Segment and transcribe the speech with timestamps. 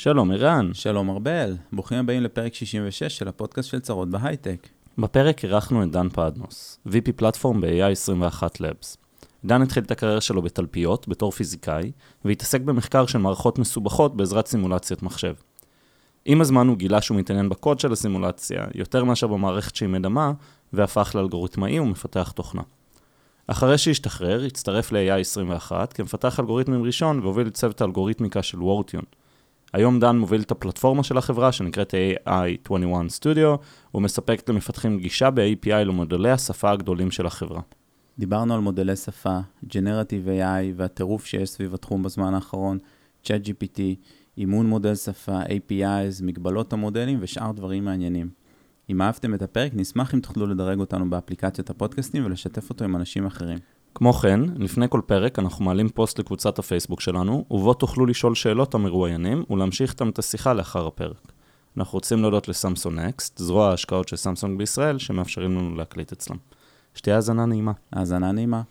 [0.00, 0.70] שלום ערן.
[0.74, 4.68] שלום ארבל, ברוכים הבאים לפרק 66 של הפודקאסט של צרות בהייטק.
[4.98, 8.96] בפרק אירחנו את דן פדנוס, VP פלטפורם ב-AI21 Labs.
[9.44, 11.92] דן התחיל את הקריירה שלו בתלפיות, בתור פיזיקאי,
[12.24, 15.34] והתעסק במחקר של מערכות מסובכות בעזרת סימולציית מחשב.
[16.24, 20.32] עם הזמן הוא גילה שהוא מתעניין בקוד של הסימולציה, יותר מאשר במערכת שהיא מדמה,
[20.72, 22.62] והפך לאלגוריתמאי ומפתח תוכנה.
[23.46, 29.04] אחרי שהשתחרר, הצטרף ל-AI21 כמפתח אלגוריתמים ראשון והוביל את צוות האלגוריתמיקה של וורטיון.
[29.72, 31.94] היום דן מוביל את הפלטפורמה של החברה שנקראת
[32.26, 32.82] AI21
[33.20, 33.58] Studio,
[33.94, 37.60] ומספקת למפתחים גישה ב-API למודלי השפה הגדולים של החברה.
[38.18, 42.78] דיברנו על מודלי שפה, Generative AI והטירוף שיש סביב התחום בזמן האחרון,
[43.24, 43.80] ChatGPT,
[44.38, 48.28] אימון מודל שפה, APIs, מגבלות המודלים ושאר דברים מעניינים.
[48.90, 53.26] אם אהבתם את הפרק, נשמח אם תוכלו לדרג אותנו באפליקציות הפודקאסטים ולשתף אותו עם אנשים
[53.26, 53.58] אחרים.
[53.94, 58.74] כמו כן, לפני כל פרק אנחנו מעלים פוסט לקבוצת הפייסבוק שלנו, ובו תוכלו לשאול שאלות
[58.74, 61.32] המרואיינים ולהמשיך איתם את השיחה לאחר הפרק.
[61.76, 66.36] אנחנו רוצים להודות לסמסונג נקסט, זרוע ההשקעות של סמסונג בישראל, שמאפשרים לנו להקליט אצלם.
[66.94, 67.72] שתהיה האזנה נעימה.
[67.92, 68.62] האזנה נעימה.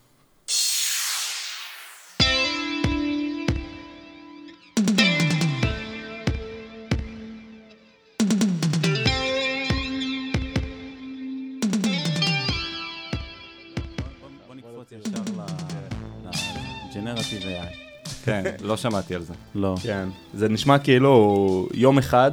[18.28, 19.34] כן, לא שמעתי על זה.
[19.56, 19.76] לא.
[19.84, 22.32] כן, זה נשמע כאילו יום אחד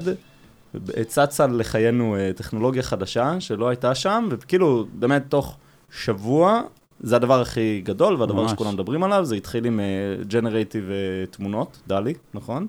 [1.07, 5.57] צצה לחיינו אה, טכנולוגיה חדשה שלא הייתה שם, וכאילו באמת תוך
[5.91, 6.63] שבוע,
[7.01, 8.51] זה הדבר הכי גדול והדבר ממש.
[8.51, 9.81] שכולם מדברים עליו, זה התחיל עם
[10.29, 10.91] ג'נרייטיב
[11.31, 12.67] תמונות, דלי, נכון?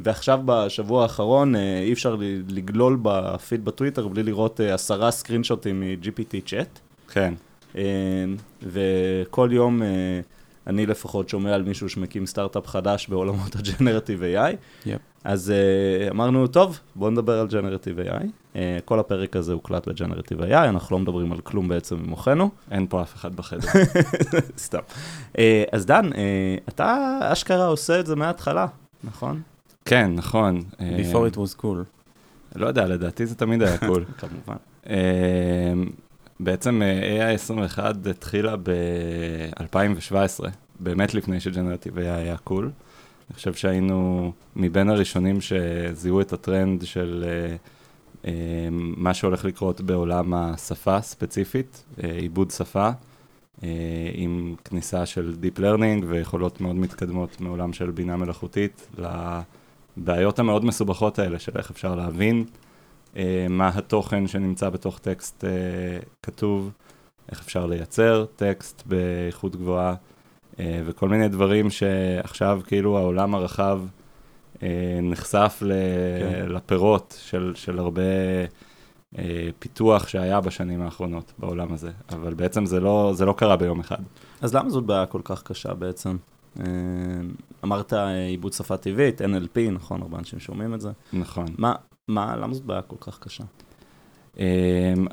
[0.00, 2.16] ועכשיו בשבוע האחרון אה, אי אפשר
[2.48, 6.78] לגלול בפיד בטוויטר בלי לראות אה, עשרה סקרינשוטים מ-GPT צ'אט.
[7.12, 7.34] כן.
[8.62, 9.82] וכל יום
[10.68, 14.56] אני לפחות שומע על מישהו שמקים סטארט-אפ חדש בעולמות הג'נרטיב AI.
[14.86, 15.00] יפ.
[15.24, 18.24] אז אה, אמרנו, טוב, בואו נדבר על ג'נרטיב AI.
[18.56, 22.50] אה, כל הפרק הזה הוקלט בג'נרטיב AI, אנחנו לא מדברים על כלום בעצם ממוחנו.
[22.70, 23.68] אין פה אף אחד בחדר.
[24.58, 24.78] סתם.
[25.38, 28.66] אה, אז דן, אה, אתה אשכרה עושה את זה מההתחלה,
[29.04, 29.42] נכון?
[29.84, 30.62] כן, נכון.
[30.78, 31.78] Before it was cool.
[32.56, 34.04] לא יודע, לדעתי זה תמיד היה קול.
[34.20, 34.56] כמובן.
[36.40, 37.78] בעצם אה, AI21
[38.10, 40.44] התחילה ב-2017,
[40.80, 42.70] באמת לפני שג'נרטיב AI היה קול.
[43.30, 47.24] אני חושב שהיינו מבין הראשונים שזיהו את הטרנד של
[48.26, 52.90] אה, מה שהולך לקרות בעולם השפה ספציפית, אה, עיבוד שפה,
[53.62, 53.68] אה,
[54.14, 58.88] עם כניסה של Deep Learning ויכולות מאוד מתקדמות מעולם של בינה מלאכותית
[59.96, 62.44] לבעיות המאוד מסובכות האלה של איך אפשר להבין
[63.50, 65.50] מה התוכן שנמצא בתוך טקסט אה,
[66.22, 66.70] כתוב,
[67.30, 69.94] איך אפשר לייצר טקסט באיכות גבוהה,
[70.60, 73.80] אה, וכל מיני דברים שעכשיו כאילו העולם הרחב
[74.62, 74.68] אה,
[75.02, 75.72] נחשף ל-
[76.20, 76.48] כן.
[76.48, 78.02] לפירות של, של הרבה
[79.18, 83.80] אה, פיתוח שהיה בשנים האחרונות בעולם הזה, אבל בעצם זה לא, זה לא קרה ביום
[83.80, 83.98] אחד.
[84.40, 86.16] אז למה זאת בעיה כל כך קשה בעצם?
[86.60, 86.64] אה,
[87.64, 90.90] אמרת אה, עיבוד שפה טבעית, NLP, נכון, הרבה אנשים שומעים את זה.
[91.12, 91.46] נכון.
[91.58, 91.74] מה,
[92.08, 93.44] מה, למה זאת בעיה כל כך קשה?
[94.38, 94.44] אמ,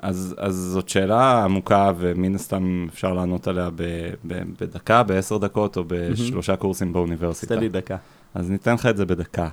[0.01, 3.83] אז, אז זאת שאלה עמוקה, ומן הסתם אפשר לענות עליה ב,
[4.27, 7.55] ב, בדקה, בעשר דקות, או בשלושה קורסים באוניברסיטה.
[7.55, 7.97] תן לי דקה.
[8.33, 9.49] אז ניתן לך את זה בדקה.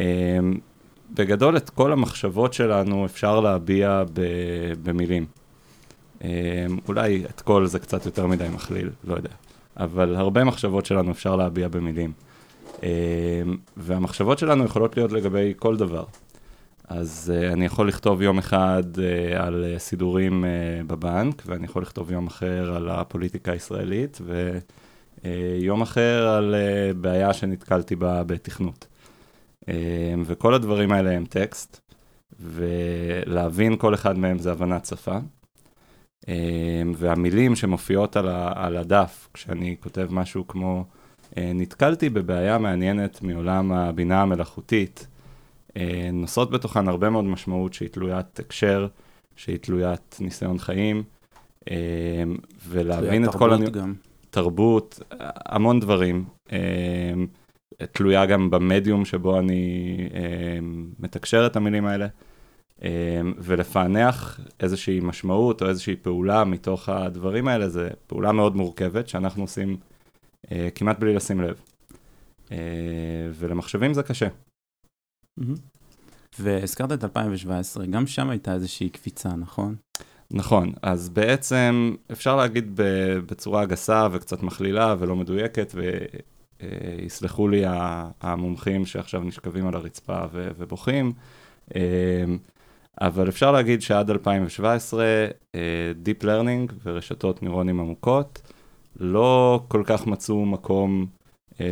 [0.00, 0.04] אמ,
[1.14, 4.22] בגדול, את כל המחשבות שלנו אפשר להביע ב,
[4.82, 5.26] במילים.
[6.24, 6.28] אמ,
[6.88, 9.30] אולי את כל זה קצת יותר מדי מכליל, לא יודע.
[9.76, 12.12] אבל הרבה מחשבות שלנו אפשר להביע במילים.
[13.76, 16.04] והמחשבות שלנו יכולות להיות לגבי כל דבר.
[16.88, 19.00] אז uh, אני יכול לכתוב יום אחד uh,
[19.42, 24.18] על uh, סידורים uh, בבנק, ואני יכול לכתוב יום אחר על הפוליטיקה הישראלית,
[25.24, 28.86] ויום uh, אחר על uh, בעיה שנתקלתי בה בתכנות.
[29.60, 29.68] Uh,
[30.24, 31.80] וכל הדברים האלה הם טקסט,
[32.40, 35.18] ולהבין כל אחד מהם זה הבנת שפה.
[36.20, 36.28] Uh,
[36.96, 40.84] והמילים שמופיעות על, ה- על הדף, כשאני כותב משהו כמו,
[41.30, 45.06] uh, נתקלתי בבעיה מעניינת מעולם הבינה המלאכותית,
[46.12, 48.86] נושאות בתוכן הרבה מאוד משמעות שהיא תלוית הקשר,
[49.36, 51.02] שהיא תלוית ניסיון חיים,
[51.70, 51.76] אה,
[52.68, 53.94] ולהבין את כל תרבות גם.
[54.28, 55.00] התרבות,
[55.46, 56.24] המון דברים.
[56.52, 57.12] אה,
[57.92, 60.58] תלויה גם במדיום שבו אני אה,
[60.98, 62.06] מתקשר את המילים האלה,
[62.82, 69.42] אה, ולפענח איזושהי משמעות או איזושהי פעולה מתוך הדברים האלה, זו פעולה מאוד מורכבת שאנחנו
[69.42, 69.76] עושים
[70.52, 71.60] אה, כמעט בלי לשים לב.
[72.52, 72.56] אה,
[73.34, 74.28] ולמחשבים זה קשה.
[76.38, 79.76] והזכרת את 2017, גם שם הייתה איזושהי קפיצה, נכון?
[80.30, 85.74] נכון, אז בעצם אפשר להגיד ב- בצורה גסה וקצת מכלילה ולא מדויקת,
[87.02, 87.62] יסלחו לי
[88.20, 91.12] המומחים שעכשיו נשכבים על הרצפה ובוכים,
[93.00, 95.04] אבל אפשר להגיד שעד 2017,
[96.04, 98.42] Deep Learning ורשתות נוירונים עמוקות
[99.00, 101.06] לא כל כך מצאו מקום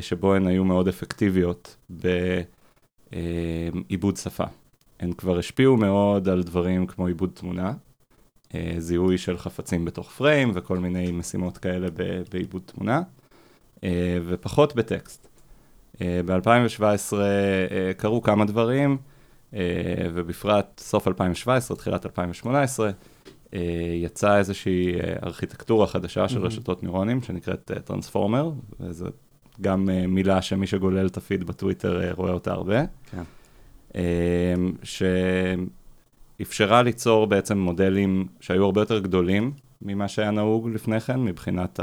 [0.00, 1.76] שבו הן היו מאוד אפקטיביות
[3.12, 4.44] בעיבוד שפה.
[5.00, 7.72] הן כבר השפיעו מאוד על דברים כמו עיבוד תמונה,
[8.78, 11.88] זיהוי של חפצים בתוך פריים וכל מיני משימות כאלה
[12.30, 13.02] בעיבוד תמונה,
[14.26, 15.28] ופחות בטקסט.
[16.00, 17.16] ב-2017
[17.96, 18.96] קרו כמה דברים,
[20.14, 22.90] ובפרט סוף 2017, תחילת 2018,
[24.02, 24.92] יצאה איזושהי
[25.22, 28.50] ארכיטקטורה חדשה של רשתות נוירונים שנקראת טרנספורמר,
[28.80, 29.06] וזו
[29.60, 32.82] גם מילה שמי שגולל את הפיד בטוויטר רואה אותה הרבה.
[33.10, 33.22] כן.
[36.40, 41.80] שאפשרה ליצור בעצם מודלים שהיו הרבה יותר גדולים ממה שהיה נהוג לפני כן, מבחינת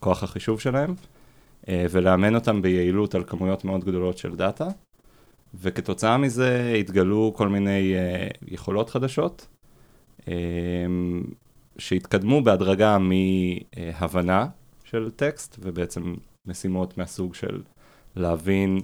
[0.00, 0.94] כוח החישוב שלהם,
[1.68, 4.68] ולאמן אותם ביעילות על כמויות מאוד גדולות של דאטה,
[5.54, 7.94] וכתוצאה מזה התגלו כל מיני
[8.48, 9.48] יכולות חדשות,
[11.78, 14.46] שהתקדמו בהדרגה מהבנה
[14.84, 16.14] של טקסט, ובעצם
[16.46, 17.62] משימות מהסוג של
[18.16, 18.80] להבין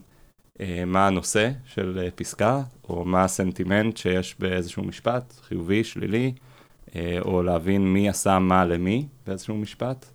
[0.87, 6.32] מה הנושא של פסקה, או מה הסנטימנט שיש באיזשהו משפט, חיובי, שלילי,
[7.20, 10.06] או להבין מי עשה מה למי באיזשהו משפט,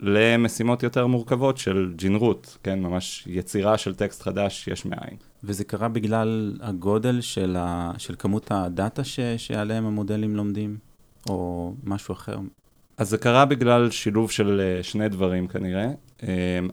[0.00, 5.16] למשימות יותר מורכבות של ג'ינרות, כן, ממש יצירה של טקסט חדש יש מאין.
[5.44, 7.92] וזה קרה בגלל הגודל של, ה...
[7.98, 9.20] של כמות הדאטה ש...
[9.20, 10.76] שעליהם המודלים לומדים,
[11.28, 12.38] או משהו אחר?
[12.96, 15.88] אז זה קרה בגלל שילוב של שני דברים כנראה.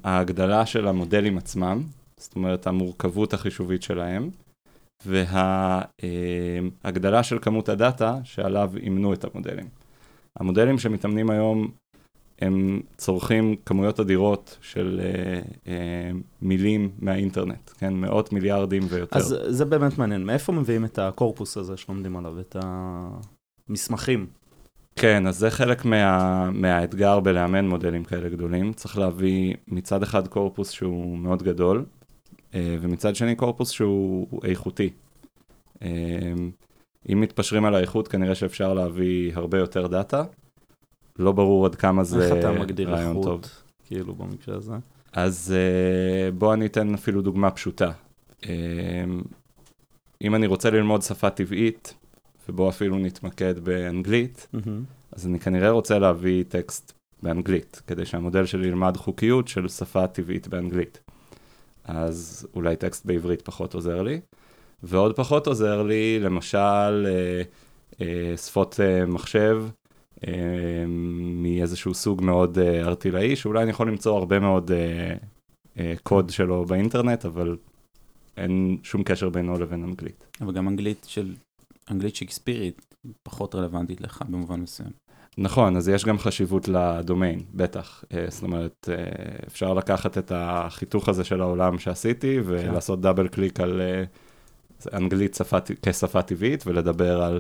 [0.04, 1.84] ההגדלה של המודלים עצמם,
[2.18, 4.30] זאת אומרת המורכבות החישובית שלהם,
[6.04, 9.68] וההגדלה של כמות הדאטה שעליו אימנו את המודלים.
[10.40, 11.72] המודלים שמתאמנים היום
[12.42, 15.04] הם צורכים כמויות אדירות של uh,
[15.66, 15.68] uh,
[16.42, 17.94] מילים מהאינטרנט, כן?
[17.94, 19.18] מאות מיליארדים ויותר.
[19.18, 20.26] אז זה באמת מעניין.
[20.26, 22.56] מאיפה מביאים את הקורפוס הזה שלומדים עליו, את
[23.70, 24.28] המסמכים?
[24.96, 28.74] כן, אז זה חלק מה, מהאתגר בלאמן מודלים כאלה גדולים.
[28.74, 31.86] צריך להביא מצד אחד קורפוס שהוא מאוד גדול,
[32.52, 34.90] uh, ומצד שני קורפוס שהוא איכותי.
[35.80, 35.84] Uh,
[37.10, 40.24] אם מתפשרים על האיכות, כנראה שאפשר להביא הרבה יותר דאטה.
[41.20, 42.46] לא ברור עד כמה זה רעיון טוב.
[42.46, 44.74] איך אתה מגדיר איכות, כאילו, במקרה הזה?
[45.14, 47.92] אז uh, בוא אני אתן אפילו דוגמה פשוטה.
[50.22, 51.94] אם אני רוצה ללמוד שפה טבעית,
[52.50, 54.70] ובוא אפילו נתמקד באנגלית, mm-hmm.
[55.12, 56.94] אז אני כנראה רוצה להביא טקסט
[57.24, 61.00] באנגלית, כדי שהמודל שלי ילמד חוקיות של שפה טבעית באנגלית.
[61.84, 64.20] אז אולי טקסט בעברית פחות עוזר לי,
[64.84, 67.98] ועוד פחות עוזר לי, למשל, uh, uh,
[68.38, 69.64] שפות uh, מחשב,
[71.18, 74.72] מאיזשהו סוג מאוד ארטילאי, שאולי אני יכול למצוא הרבה מאוד
[76.04, 77.58] קוד שלו באינטרנט, אבל
[78.38, 80.38] אין שום קשר בינו לבין אנגלית.
[80.42, 81.36] אבל גם אנגלית של,
[81.92, 84.90] אנגלית שייקספירית פחות רלוונטית לך במובן מסוים.
[85.38, 88.04] נכון, אז יש גם חשיבות לדומיין, בטח.
[88.28, 88.90] זאת אומרת,
[89.48, 93.82] אפשר לקחת את החיתוך הזה של העולם שעשיתי, ולעשות דאבל קליק על
[94.94, 95.38] אנגלית
[95.82, 97.40] כשפה טבעית, ולדבר על...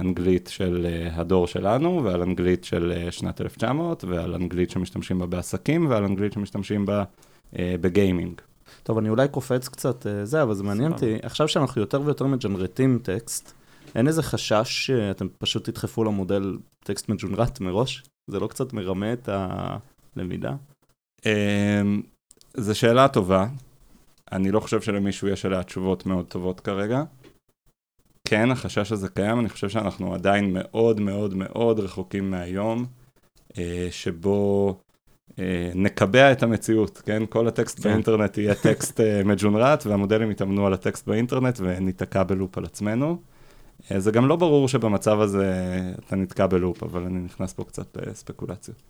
[0.00, 6.04] אנגלית של הדור שלנו, ועל אנגלית של שנת 1900, ועל אנגלית שמשתמשים בה בעסקים, ועל
[6.04, 7.04] אנגלית שמשתמשים בה
[7.52, 8.40] בגיימינג.
[8.84, 11.16] טוב, אני אולי קופץ קצת זה, אבל זה מעניין אותי.
[11.22, 13.52] עכשיו שאנחנו יותר ויותר מג'נרטים טקסט,
[13.94, 18.02] אין איזה חשש שאתם פשוט תדחפו למודל טקסט מג'ונרט מראש?
[18.30, 19.28] זה לא קצת מרמה את
[20.16, 20.54] הלמידה?
[22.56, 23.46] זו שאלה טובה.
[24.32, 27.02] אני לא חושב שלמישהו יש עליה תשובות מאוד טובות כרגע.
[28.28, 32.86] כן, החשש הזה קיים, אני חושב שאנחנו עדיין מאוד מאוד מאוד רחוקים מהיום,
[33.58, 34.83] אה, שבו אה,
[35.74, 37.22] נקבע את המציאות, כן?
[37.28, 37.88] כל הטקסט כן.
[37.88, 43.18] באינטרנט יהיה טקסט אה, מג'ונרט, והמודלים יתאמנו על הטקסט באינטרנט וניתקע בלופ על עצמנו.
[43.90, 47.96] אה, זה גם לא ברור שבמצב הזה אתה נתקע בלופ, אבל אני נכנס פה קצת
[47.96, 48.82] לספקולציות.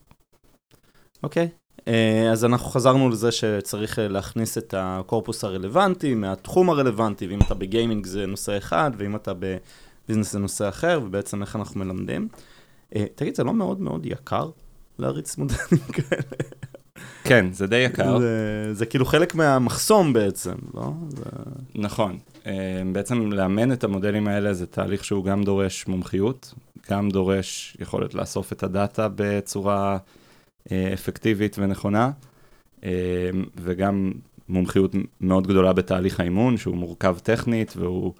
[1.22, 1.48] אוקיי,
[1.88, 7.54] אה, אז אנחנו חזרנו לזה שצריך אה, להכניס את הקורפוס הרלוונטי מהתחום הרלוונטי, ואם אתה
[7.54, 12.28] בגיימינג זה נושא אחד, ואם אתה בביזנס זה נושא אחר, ובעצם איך אנחנו מלמדים.
[12.96, 14.50] אה, תגיד, זה לא מאוד מאוד יקר
[14.98, 16.22] להריץ מודלים כאלה?
[17.24, 18.18] כן, זה די יקר.
[18.18, 20.92] זה, זה כאילו חלק מהמחסום בעצם, לא?
[21.08, 21.22] זה...
[21.74, 22.18] נכון.
[22.92, 26.54] בעצם לאמן את המודלים האלה זה תהליך שהוא גם דורש מומחיות,
[26.90, 29.98] גם דורש יכולת לאסוף את הדאטה בצורה...
[30.94, 32.10] אפקטיבית ונכונה,
[33.56, 34.12] וגם
[34.48, 38.12] מומחיות מאוד גדולה בתהליך האימון, שהוא מורכב טכנית והוא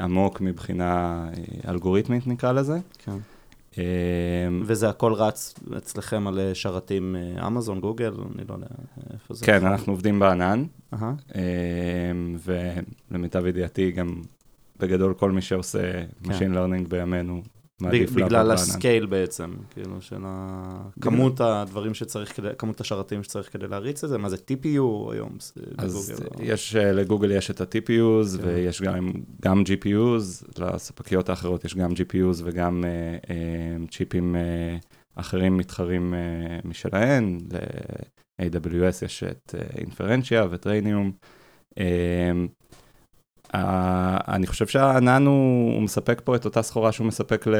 [0.00, 1.24] עמוק מבחינה
[1.68, 2.78] אלגוריתמית נקרא לזה.
[2.98, 3.16] כן.
[3.78, 3.84] אה,
[4.62, 8.66] וזה הכל רץ אצלכם על אה, שרתים אה, אמזון, גוגל, אני לא יודע
[9.12, 9.46] איפה זה.
[9.46, 10.64] כן, אנחנו עובדים בענן.
[10.92, 11.00] אה,
[13.10, 14.22] ולמיטב ידיעתי גם
[14.78, 16.30] בגדול כל מי שעושה כן.
[16.30, 17.42] Machine Learning בימינו
[17.82, 18.50] בגלל.
[18.50, 20.22] הסקייל בעצם, כאילו של
[21.00, 25.36] כמות הדברים שצריך, כמות השרתים שצריך כדי להריץ את זה, מה זה TPU היום
[25.78, 26.42] אז בגוגל?
[26.52, 28.48] יש, אה, לגוגל יש את ה-TPUs כן.
[28.48, 28.82] ויש
[29.42, 32.90] גם, GPUs, לספקיות האחרות יש גם GPUs וגם אה,
[33.30, 34.36] אה, צ'יפים
[35.14, 36.14] אחרים מתחרים
[36.64, 41.12] משלהן, ל-AWS יש את Inferentia ו Trainium.
[43.54, 47.54] אה, אה, אני חושב שהענן הוא, הוא מספק פה את אותה סחורה שהוא מספק ל-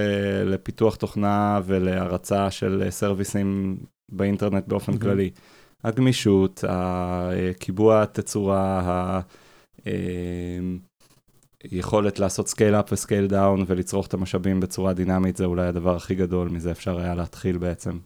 [0.45, 3.77] לפיתוח תוכנה ולהרצה של אה, סרוויסים
[4.09, 5.03] באינטרנט באופן מהמם.
[5.03, 5.31] כללי.
[5.85, 9.21] הגמישות, הקיבוע התצורה,
[11.65, 15.97] היכולת לעשות scale up ו scale down ולצרוך את המשאבים בצורה דינמית, זה אולי הדבר
[15.97, 17.99] הכי גדול, מזה אפשר היה להתחיל בעצם.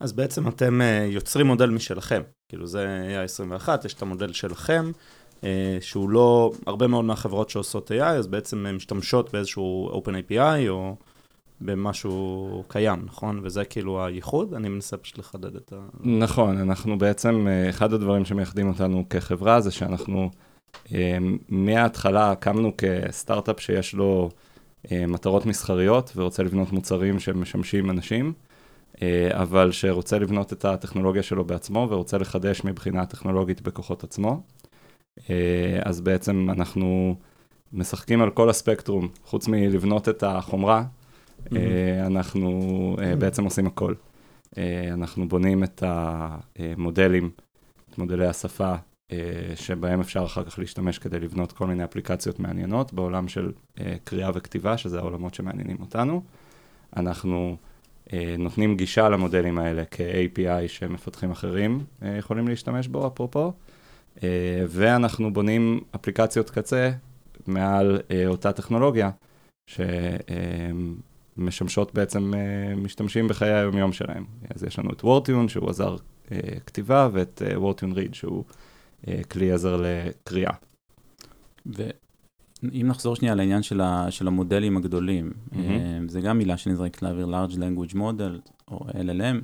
[0.00, 2.86] אז בעצם אתם אה, יוצרים מודל משלכם, כאילו זה
[3.26, 4.92] AI21, יש את המודל שלכם, אה,
[5.80, 10.96] שהוא לא, הרבה מאוד מהחברות שעושות AI, אז בעצם הן משתמשות באיזשהו Open API או
[11.60, 13.40] במשהו קיים, נכון?
[13.42, 15.76] וזה כאילו הייחוד, אני מנסה פשוט לחדד את ה...
[16.00, 20.30] נכון, אנחנו בעצם, אה, אחד הדברים שמייחדים אותנו כחברה זה שאנחנו
[20.94, 24.30] אה, מההתחלה קמנו כסטארט-אפ שיש לו
[24.92, 28.32] אה, מטרות מסחריות ורוצה לבנות מוצרים שמשמשים אנשים,
[29.02, 34.42] אה, אבל שרוצה לבנות את הטכנולוגיה שלו בעצמו ורוצה לחדש מבחינה טכנולוגית בכוחות עצמו.
[35.30, 37.16] אה, אז בעצם אנחנו
[37.72, 40.84] משחקים על כל הספקטרום, חוץ מלבנות את החומרה,
[41.56, 43.94] אה, אנחנו אה, בעצם עושים הכל.
[44.92, 47.30] אנחנו בונים את המודלים,
[47.90, 48.74] את מודלי השפה,
[49.54, 54.30] שבהם אפשר אחר כך להשתמש כדי לבנות כל מיני אפליקציות מעניינות בעולם של אה, קריאה
[54.34, 56.22] וכתיבה, שזה העולמות שמעניינים אותנו.
[56.96, 57.56] אנחנו
[58.38, 61.84] נותנים גישה למודלים האלה כ-API שמפתחים אחרים
[62.18, 63.52] יכולים להשתמש בו, אפרופו,
[64.68, 66.90] ואנחנו בונים אפליקציות קצה
[67.46, 69.10] מעל אה, אותה טכנולוגיה,
[71.36, 74.24] שמשמשות בעצם אה, משתמשים בחיי היומיום שלהם.
[74.54, 75.96] אז יש לנו את וורטיון, שהוא עזר
[76.32, 78.44] אה, כתיבה, ואת אה, וורטיון ריד, שהוא
[79.08, 80.52] אה, כלי עזר לקריאה.
[81.66, 85.32] ואם נחזור שנייה לעניין של, ה, של המודלים הגדולים.
[85.56, 89.42] אה, זה גם מילה שנזרקת לאוויר, large language model או LLM,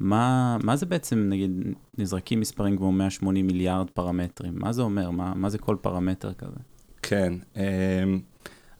[0.00, 1.50] מה, מה זה בעצם, נגיד,
[1.98, 5.10] נזרקים מספרים כמו 180 מיליארד פרמטרים, מה זה אומר?
[5.10, 6.56] מה, מה זה כל פרמטר כזה?
[7.02, 8.20] כן, אמ,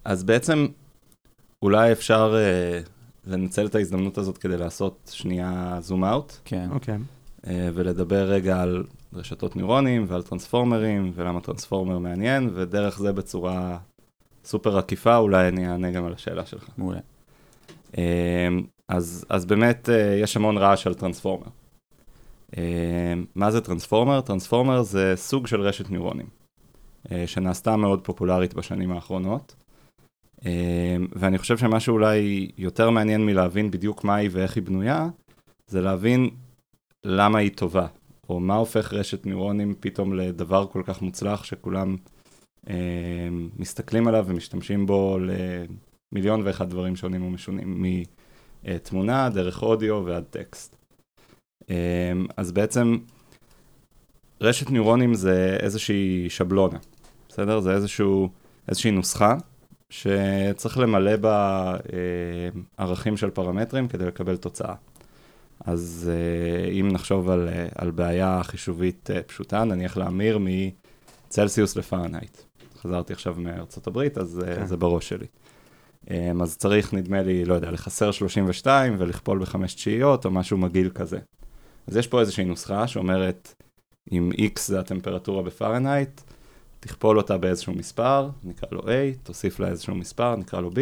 [0.05, 0.67] אז בעצם
[1.63, 2.81] אולי אפשר אה,
[3.27, 6.99] לנצל את ההזדמנות הזאת כדי לעשות שנייה זום אאוט, כן, אוקיי.
[7.47, 13.79] אה, ולדבר רגע על רשתות ניורונים ועל טרנספורמרים, ולמה טרנספורמר מעניין, ודרך זה בצורה
[14.45, 16.69] סופר עקיפה, אולי אני אענה גם על השאלה שלך.
[16.79, 17.01] מעולה.
[18.89, 21.47] אז, אז באמת אה, יש המון רעש על טרנספורמר.
[22.57, 24.21] אמ, מה זה טרנספורמר?
[24.21, 26.27] טרנספורמר זה סוג של רשת ניורונים,
[27.13, 29.55] אה, שנעשתה מאוד פופולרית בשנים האחרונות.
[31.13, 35.09] ואני חושב שמה שאולי יותר מעניין מלהבין בדיוק מה היא ואיך היא בנויה,
[35.67, 36.31] זה להבין
[37.05, 37.87] למה היא טובה,
[38.29, 41.97] או מה הופך רשת ניורונים פתאום לדבר כל כך מוצלח שכולם
[43.59, 45.19] מסתכלים עליו ומשתמשים בו
[46.13, 47.83] למיליון ואחד דברים שונים ומשונים,
[48.65, 50.77] מתמונה, דרך אודיו ועד טקסט.
[51.71, 51.75] אמ,
[52.37, 52.97] אז בעצם
[54.41, 56.79] רשת ניורונים זה איזושהי שבלונה,
[57.29, 57.61] בסדר?
[57.61, 58.29] זה איזשהו,
[58.69, 59.37] איזושהי נוסחה
[59.91, 64.75] שצריך למלא בה אה, ערכים של פרמטרים כדי לקבל תוצאה.
[65.61, 70.39] אז אה, אם נחשוב על, אה, על בעיה חישובית אה, פשוטה, נניח להמיר
[71.29, 72.37] מצלסיוס לפרנהייט.
[72.79, 74.43] חזרתי עכשיו מארצות הברית, אז.
[74.47, 74.67] כן.
[74.67, 75.27] זה בראש שלי.
[76.11, 80.91] אמ, אז צריך, נדמה לי, לא יודע, לחסר 32 ולכפול בחמש תשיעיות או משהו מגעיל
[80.91, 81.19] כזה.
[81.87, 83.55] אז יש פה איזושהי נוסחה שאומרת,
[84.13, 86.21] אם x זה הטמפרטורה בפרנהייט,
[86.81, 88.87] תכפול אותה באיזשהו מספר, נקרא לו a,
[89.23, 90.79] תוסיף לה איזשהו מספר, נקרא לו b,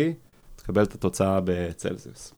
[0.57, 2.35] תקבל את התוצאה בצלזיוס.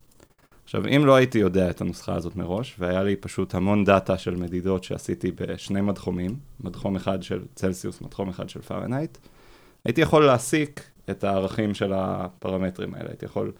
[0.64, 4.36] עכשיו, אם לא הייתי יודע את הנוסחה הזאת מראש, והיה לי פשוט המון דאטה של
[4.36, 9.18] מדידות שעשיתי בשני מדחומים, מדחום אחד של צלסיוס, מדחום אחד של פרנהייט,
[9.84, 13.52] הייתי יכול להסיק את הערכים של הפרמטרים האלה, הייתי יכול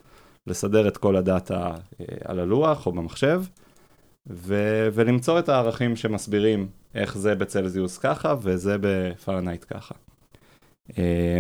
[0.47, 3.43] לסדר את כל הדאטה אה, על הלוח או במחשב,
[4.27, 9.95] ו- ולמצוא את הערכים שמסבירים איך זה בצלזיוס ככה וזה בפרנהייט ככה.
[10.99, 11.39] אה,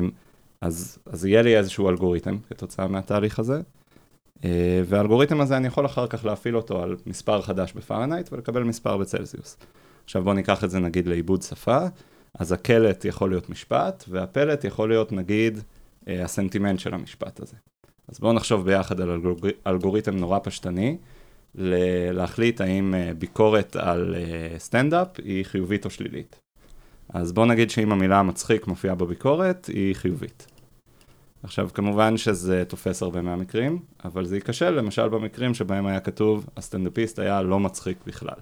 [0.61, 3.61] אז, אז יהיה לי איזשהו אלגוריתם כתוצאה מהתהליך הזה,
[4.45, 8.97] אה, והאלגוריתם הזה אני יכול אחר כך להפעיל אותו על מספר חדש בפרנהייט ולקבל מספר
[8.97, 9.57] בצלזיוס.
[10.05, 11.79] עכשיו בואו ניקח את זה נגיד לעיבוד שפה,
[12.39, 15.59] אז הקלט יכול להיות משפט, והפלט יכול להיות נגיד
[16.07, 17.57] הסנטימנט של המשפט הזה.
[18.09, 19.37] אז בואו נחשוב ביחד על אלגור...
[19.67, 20.97] אלגוריתם נורא פשטני,
[22.13, 26.41] להחליט האם אה, ביקורת על אה, סטנדאפ היא חיובית או שלילית.
[27.09, 30.47] אז בואו נגיד שאם המילה מצחיק מופיעה בביקורת, היא חיובית.
[31.43, 37.19] עכשיו, כמובן שזה תופס הרבה מהמקרים, אבל זה ייכשל למשל במקרים שבהם היה כתוב, הסטנדאפיסט
[37.19, 38.37] היה לא מצחיק בכלל.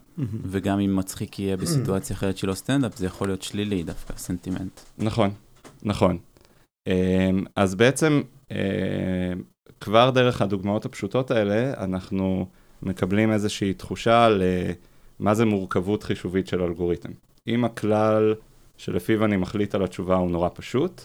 [0.45, 4.81] וגם אם מצחיק יהיה בסיטואציה אחרת שלא סטנדאפ, זה יכול להיות שלילי דווקא, סנטימנט.
[4.99, 5.31] נכון,
[5.83, 6.19] נכון.
[6.87, 8.57] אמ, אז בעצם, אמ,
[9.81, 12.47] כבר דרך הדוגמאות הפשוטות האלה, אנחנו
[12.83, 17.11] מקבלים איזושהי תחושה למה זה מורכבות חישובית של אלגוריתם.
[17.49, 18.35] אם הכלל
[18.77, 21.03] שלפיו אני מחליט על התשובה הוא נורא פשוט,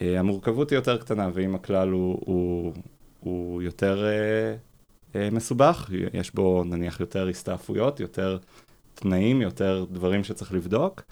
[0.00, 2.72] אה, המורכבות היא יותר קטנה, ואם הכלל הוא, הוא,
[3.20, 4.54] הוא יותר אה,
[5.14, 8.38] אה, מסובך, יש בו נניח יותר הסתעפויות, יותר
[8.94, 11.02] תנאים, יותר דברים שצריך לבדוק,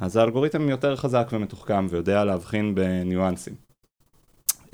[0.00, 3.54] אז האלגוריתם יותר חזק ומתוחכם ויודע להבחין בניואנסים.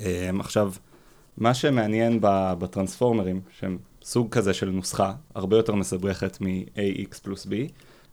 [0.01, 0.73] אה, עכשיו,
[1.37, 2.19] מה שמעניין
[2.59, 7.49] בטרנספורמרים, שהם סוג כזה של נוסחה, הרבה יותר מסבכת מ-ax פלוס b,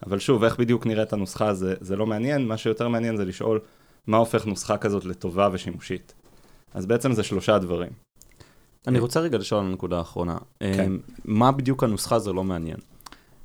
[0.07, 3.61] אבל שוב, איך בדיוק נראית הנוסחה זה, זה לא מעניין, מה שיותר מעניין זה לשאול
[4.07, 6.15] מה הופך נוסחה כזאת לטובה ושימושית.
[6.75, 7.91] אז בעצם זה שלושה דברים.
[8.87, 10.39] אני רוצה רגע לשאול על הנקודה האחרונה.
[10.61, 10.81] כן.
[10.85, 12.79] אמ, מה בדיוק הנוסחה זה לא מעניין.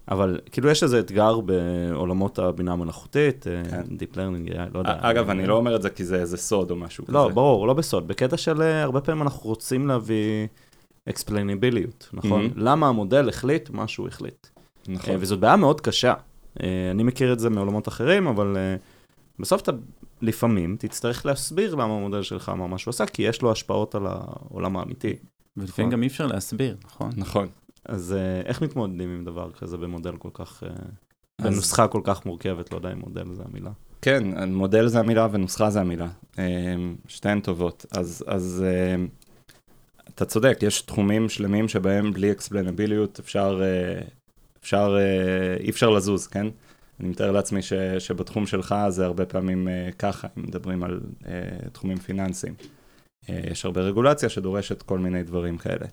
[0.09, 3.83] אבל כאילו יש איזה אתגר בעולמות הבינה המלאכותית, אה, כן.
[3.83, 4.97] Deep Learning, AI, לא יודע.
[5.01, 7.33] אגב, אני לא אומר את זה כי זה איזה סוד או משהו לא, כזה.
[7.33, 8.07] ברור, לא בסוד.
[8.07, 10.47] בקטע של אה, הרבה פעמים אנחנו רוצים להביא
[11.09, 12.45] explainability, נכון?
[12.45, 12.51] Mhm.
[12.55, 14.47] למה המודל החליט מה שהוא החליט.
[14.87, 15.13] נכון.
[15.13, 16.13] אה, וזאת בעיה מאוד קשה.
[16.63, 18.75] אה, אני מכיר את זה מעולמות אחרים, אבל אה,
[19.39, 19.71] בסוף אתה
[20.21, 24.07] לפעמים תצטרך להסביר למה המודל שלך אמר מה שהוא עשה, כי יש לו השפעות על
[24.07, 25.15] העולם האמיתי.
[25.57, 27.11] ולפעמים גם אי אפשר להסביר, נכון?
[27.15, 27.47] נכון.
[27.87, 30.69] אז אה, איך מתמודדים עם דבר כזה במודל כל כך, אה,
[31.39, 33.71] אז- בנוסחה כל כך מורכבת, לא יודע אם מודל זה המילה.
[34.01, 36.07] כן, מודל זה המילה ונוסחה זה המילה.
[36.37, 37.85] אמ, שתיהן טובות.
[37.91, 38.63] אז, אז
[40.15, 44.01] אתה צודק, יש תחומים שלמים שבהם בלי אקספלנביליות אפשר, אה,
[44.61, 46.47] אפשר, אה, אי אפשר לזוז, כן?
[46.99, 51.69] אני מתאר לעצמי ש, שבתחום שלך זה הרבה פעמים אה, ככה, אם מדברים על אה,
[51.71, 52.53] תחומים פיננסיים.
[53.29, 55.85] אה, יש הרבה רגולציה שדורשת כל מיני דברים כאלה.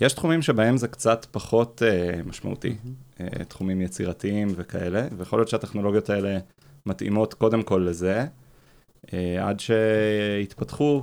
[0.00, 2.76] יש תחומים שבהם זה קצת פחות אה, משמעותי,
[3.20, 6.38] אה, תחומים יצירתיים וכאלה, ויכול להיות שהטכנולוגיות האלה
[6.86, 8.26] מתאימות קודם כל לזה,
[9.12, 11.02] אה, עד שיתפתחו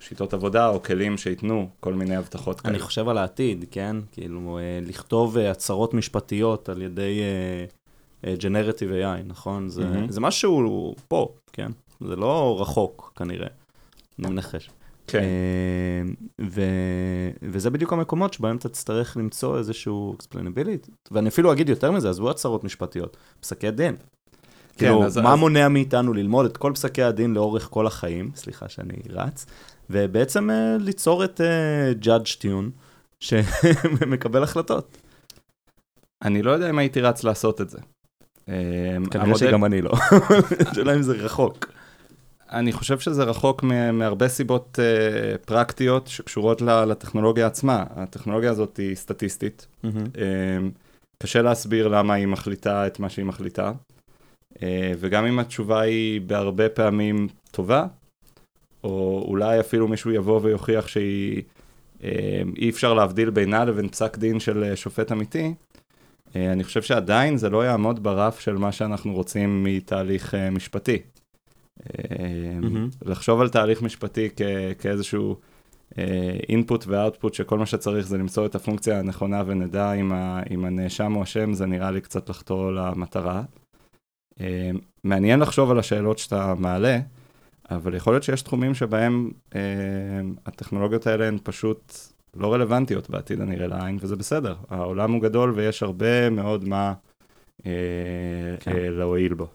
[0.00, 2.74] שיטות עבודה או כלים שייתנו כל מיני הבטחות כאלה.
[2.74, 3.96] אני חושב על העתיד, כן?
[4.12, 7.64] כאילו, אה, לכתוב אה, הצהרות משפטיות על ידי אה,
[8.30, 9.68] אה, Generative AI, נכון?
[9.68, 10.10] זה, מהמם.
[10.10, 11.72] זה משהו פה, כן?
[12.00, 13.48] זה לא רחוק, כנראה.
[14.18, 14.70] אני מנחש.
[15.06, 16.02] כן, אה,
[16.50, 16.60] ו...
[17.42, 20.90] וזה בדיוק המקומות שבהם אתה תצטרך למצוא איזשהו explainability.
[21.10, 23.96] ואני אפילו אגיד יותר מזה, עזבו הצהרות משפטיות, פסקי דין.
[24.76, 28.68] כאילו, אז- מה אז- מונע מאיתנו ללמוד את כל פסקי הדין לאורך כל החיים, סליחה
[28.68, 29.46] שאני רץ,
[29.90, 32.70] ובעצם אה, ליצור את אה, judge tune
[33.20, 34.96] שמקבל החלטות.
[36.22, 37.78] אני לא יודע אם הייתי רץ לעשות את זה.
[38.48, 38.54] אה,
[39.10, 39.92] כנראה המודל- שגם אני לא.
[40.70, 41.66] השאלה אם זה רחוק.
[42.50, 47.84] אני חושב שזה רחוק מהרבה סיבות uh, פרקטיות שקשורות לטכנולוגיה עצמה.
[47.90, 49.66] הטכנולוגיה הזאת היא סטטיסטית.
[49.84, 49.88] Um,
[51.22, 53.72] קשה להסביר למה היא מחליטה את מה שהיא מחליטה.
[54.54, 54.58] Uh,
[54.98, 57.86] וגם אם התשובה היא בהרבה פעמים טובה,
[58.84, 61.42] או אולי אפילו מישהו יבוא ויוכיח שהיא,
[62.00, 62.04] uh,
[62.56, 67.36] אי אפשר להבדיל בינה לבין פסק דין של uh, שופט אמיתי, uh, אני חושב שעדיין
[67.36, 71.02] זה לא יעמוד ברף של מה שאנחנו רוצים מתהליך uh, משפטי.
[72.62, 72.88] מהמם.
[73.04, 74.28] לחשוב על תהליך משפטי
[74.78, 75.36] כאיזשהו
[76.48, 81.52] אינפוט ואוטפוט שכל מה שצריך זה למצוא את הפונקציה הנכונה ונדע אם, הנאשם הוא אשם,
[81.52, 83.42] זה נראה לי קצת לחתור למטרה.
[84.40, 84.70] אה,
[85.04, 86.98] מעניין לחשוב על השאלות שאתה מעלה,
[87.70, 89.60] אבל יכול להיות שיש תחומים שבהם אה,
[90.46, 91.92] הטכנולוגיות האלה הן פשוט
[92.36, 94.54] לא רלוונטיות בעתיד הנראה לעין, וזה בסדר.
[94.68, 96.92] העולם הוא גדול ויש הרבה מאוד מה
[97.66, 97.72] אה,
[98.60, 98.70] כן.
[98.70, 99.46] אה, להועיל בו.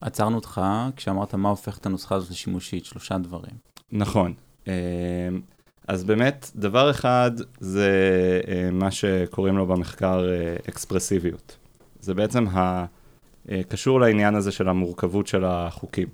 [0.00, 0.60] עצרנו אותך
[0.96, 3.54] כשאמרת מה הופך את הנוסחה הזאת לשימושית, שלושה דברים.
[3.92, 4.34] נכון.
[4.68, 4.72] אה,
[5.88, 7.90] אז באמת, דבר אחד זה
[8.48, 11.56] אה, מה שקוראים לו במחקר אה, אקספרסיביות.
[12.00, 12.84] זה בעצם ה...
[13.50, 16.08] אה, קשור לעניין הזה של המורכבות של החוקים,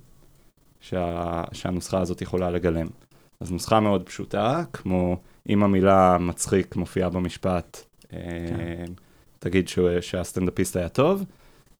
[0.80, 1.44] שה...
[1.52, 2.86] שהנוסחה הזאת יכולה לגלם.
[3.40, 5.16] אז נוסחה מאוד פשוטה, כמו
[5.48, 7.80] אם המילה מצחיק מופיעה במשפט,
[8.12, 8.84] אה,
[9.38, 9.78] תגיד ש...
[10.00, 11.24] שהסטנדאפיסט היה טוב,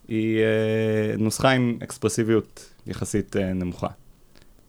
[0.09, 3.88] היא אה, נוסחה עם אקספרסיביות יחסית אה, נמוכה.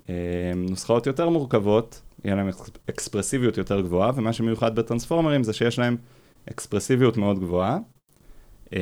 [0.09, 0.13] אה,
[0.55, 5.97] נוסחאות יותר מורכבות, יהיה אקס- אקספרסיביות יותר גבוהה, ומה שמיוחד בטרנספורמרים זה שיש להם
[6.51, 7.77] אקספרסיביות מאוד גבוהה.
[8.73, 8.79] אה,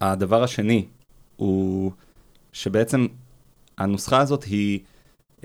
[0.00, 0.86] הדבר השני
[1.36, 1.92] הוא
[2.52, 3.06] שבעצם
[3.78, 4.80] הנוסחה הזאת היא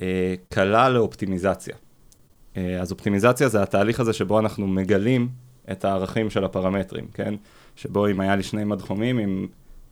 [0.02, 1.76] אה, קלה לאופטימיזציה.
[2.58, 5.30] אה, אז אופטימיזציה זה התהליך הזה שבו אנחנו מגלים
[5.72, 7.34] את הערכים של הפרמטרים, כן?
[7.76, 9.48] שבו אם היה לי שני מדחומים עם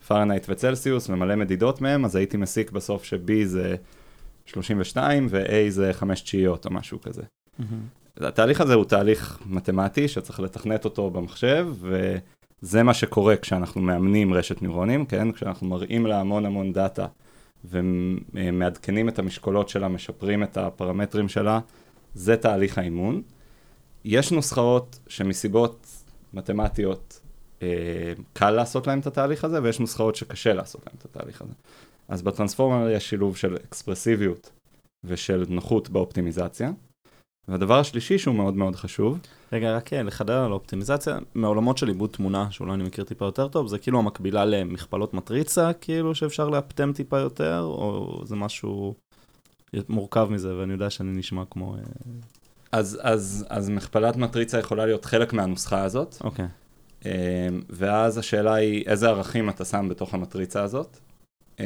[0.08, 3.76] פרנהייט וצלסיוס ומלא מדידות מהם, אז הייתי מסיק בסוף ש-B זה
[4.46, 7.22] 32 ו-A זה 5 תשיעיות או משהו כזה.
[7.22, 7.64] Mm-hmm.
[8.26, 14.62] התהליך הזה הוא תהליך מתמטי שצריך לתכנת אותו במחשב, וזה מה שקורה כשאנחנו מאמנים רשת
[14.62, 15.32] נוירונים, כן?
[15.32, 17.06] כשאנחנו מראים לה המון המון דאטה
[17.66, 21.60] ומעדכנים את המשקולות שלה, משפרים את הפרמטרים שלה,
[22.14, 23.22] זה תהליך האימון.
[24.06, 25.88] יש נוסחאות שמסיבות
[26.34, 27.20] מתמטיות
[27.62, 31.54] אה, קל לעשות להם את התהליך הזה, ויש נוסחאות שקשה לעשות להם את התהליך הזה.
[32.08, 34.52] אז בטרנספורמר יש שילוב של אקספרסיביות
[35.04, 36.72] ושל נוחות באופטימיזציה.
[37.48, 39.20] והדבר השלישי שהוא מאוד מאוד חשוב.
[39.54, 43.48] רגע, רק אה, לחדד על האופטימיזציה, מעולמות של עיבוד תמונה, שאולי אני מכיר טיפה יותר
[43.48, 48.96] טוב, זה כאילו המקבילה למכפלות מטריצה, כאילו שאפשר לאפטם טיפה יותר, או זה משהו
[49.90, 51.76] מורכב מזה, ואני יודע שאני נשמע כמו...
[52.74, 56.18] אה, אז, אז, אז מכפלת מטריצה יכולה להיות חלק מהנוסחה הזאת.
[56.24, 56.46] אוקיי.
[57.06, 57.12] אמ,
[57.70, 60.98] ואז השאלה היא איזה ערכים אתה שם בתוך המטריצה הזאת.
[61.60, 61.66] אמ,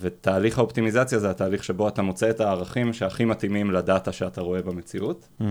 [0.00, 5.28] ותהליך האופטימיזציה זה התהליך שבו אתה מוצא את הערכים שהכי מתאימים לדאטה שאתה רואה במציאות.
[5.40, 5.44] Mm.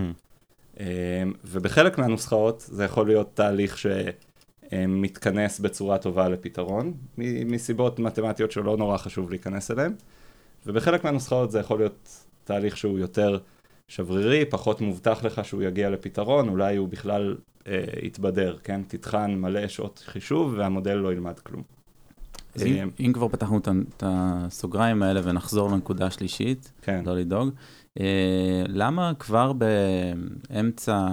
[0.80, 0.84] אמ,
[1.44, 3.78] ובחלק מהנוסחאות זה יכול להיות תהליך
[4.72, 9.92] שמתכנס בצורה טובה לפתרון, מסיבות מתמטיות שלא נורא חשוב להיכנס אליהן.
[10.66, 13.38] ובחלק מהנוסחאות זה יכול להיות תהליך שהוא יותר
[13.90, 18.80] שברירי, פחות מובטח לך שהוא יגיע לפתרון, אולי הוא בכלל אה, יתבדר, כן?
[18.88, 21.62] תטחן מלא שעות חישוב והמודל לא ילמד כלום.
[22.54, 27.02] אז אם, אה, אם כבר פתחנו את הסוגריים האלה ונחזור לנקודה השלישית, כן.
[27.06, 27.50] לא לדאוג,
[28.00, 31.08] אה, למה כבר באמצע,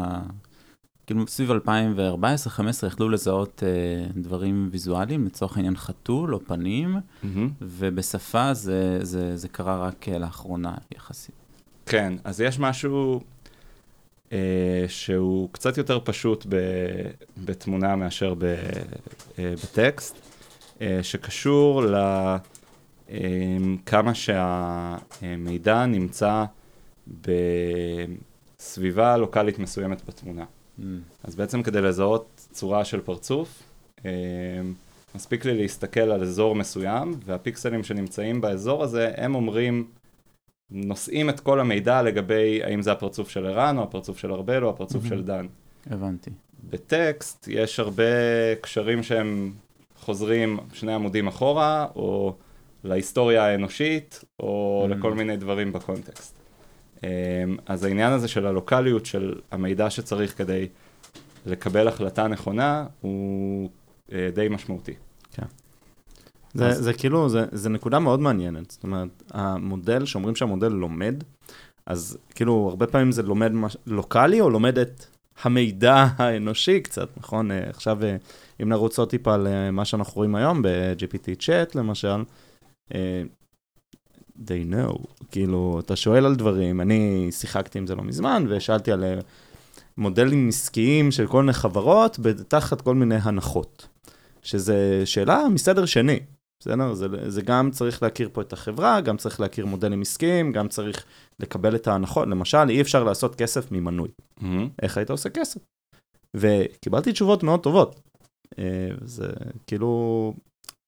[1.07, 7.49] כאילו סביב 2014-2015 יכלו לזהות אה, דברים ויזואליים, לצורך העניין חתול או פנים, מהמם.
[7.61, 11.46] ובשפה זה, זה, זה קרה רק לאחרונה יחסית.
[11.87, 13.21] כן, אז יש משהו
[14.31, 16.55] אה, שהוא קצת יותר פשוט ב,
[17.45, 18.43] בתמונה מאשר ב,
[19.39, 20.15] אה, בטקסט,
[20.81, 21.83] אה, שקשור
[23.09, 26.45] לכמה שהמידע נמצא
[28.59, 30.45] בסביבה לוקאלית מסוימת בתמונה.
[30.79, 30.83] Mm.
[31.23, 33.63] אז בעצם כדי לזהות צורה של פרצוף,
[34.05, 34.11] אה,
[35.15, 39.87] מספיק לי להסתכל על אזור מסוים, והפיקסלים שנמצאים באזור הזה, הם אומרים,
[40.71, 44.69] נושאים את כל המידע לגבי האם זה הפרצוף של ערן, או הפרצוף של ארבל, או
[44.69, 45.05] הפרצוף.
[45.05, 45.45] של דן.
[45.89, 46.29] הבנתי.
[46.63, 48.03] בטקסט יש הרבה
[48.61, 49.53] קשרים שהם
[49.95, 52.35] חוזרים שני עמודים אחורה, או
[52.83, 54.93] להיסטוריה האנושית, או Mm.
[54.95, 56.37] לכל מיני דברים בקונטקסט.
[57.03, 57.09] אמ,
[57.65, 60.67] אז העניין הזה של הלוקאליות של המידע שצריך כדי
[61.45, 63.69] לקבל החלטה נכונה, הוא
[64.11, 64.93] אה, די משמעותי.
[66.53, 68.71] זה, אז- זה כאילו, זה, זה נקודה מאוד מעניינת.
[68.71, 71.23] זאת אומרת, המודל, שאומרים שהמודל לומד,
[71.85, 73.77] אז כאילו, הרבה פעמים זה לומד מש...
[73.85, 75.05] לוקאלי, או לומד את
[75.43, 77.51] המידע האנושי קצת, נכון?
[77.51, 78.15] אה, עכשיו, אה,
[78.61, 82.23] אם נרוץ עוד טיפה למה שאנחנו רואים היום ב-GPT chat, למשל,
[82.95, 83.23] אה,
[84.37, 84.97] they know,
[85.31, 89.19] כאילו, אתה שואל על דברים, אני שיחקתי עם זה לא מזמן, ושאלתי על אה,
[89.97, 93.87] מודלים עסקיים של כל מיני חברות, תחת כל מיני הנחות.
[94.41, 96.19] שזה שאלה מסדר שני,
[96.59, 96.93] בסדר?
[96.93, 101.05] זה, זה גם צריך להכיר פה את החברה, גם צריך להכיר מודלים עסקיים, גם צריך
[101.39, 102.27] לקבל את ההנחות.
[102.27, 104.09] למשל, אי אפשר לעשות כסף ממנוי.
[104.81, 105.61] איך היית עושה כסף?
[106.35, 107.99] וקיבלתי תשובות מאוד טובות.
[108.59, 109.27] אה, זה
[109.67, 110.33] כאילו,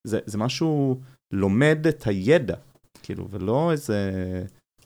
[0.08, 1.00] זה, זה משהו
[1.34, 2.56] לומד את הידע,
[3.04, 4.12] כאילו, ולא איזה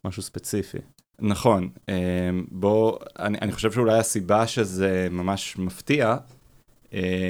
[0.06, 0.78] משהו ספציפי.
[1.20, 6.18] נכון, אמ, בוא, אני, אני חושב שאולי הסיבה שזה ממש מפתיע, אה,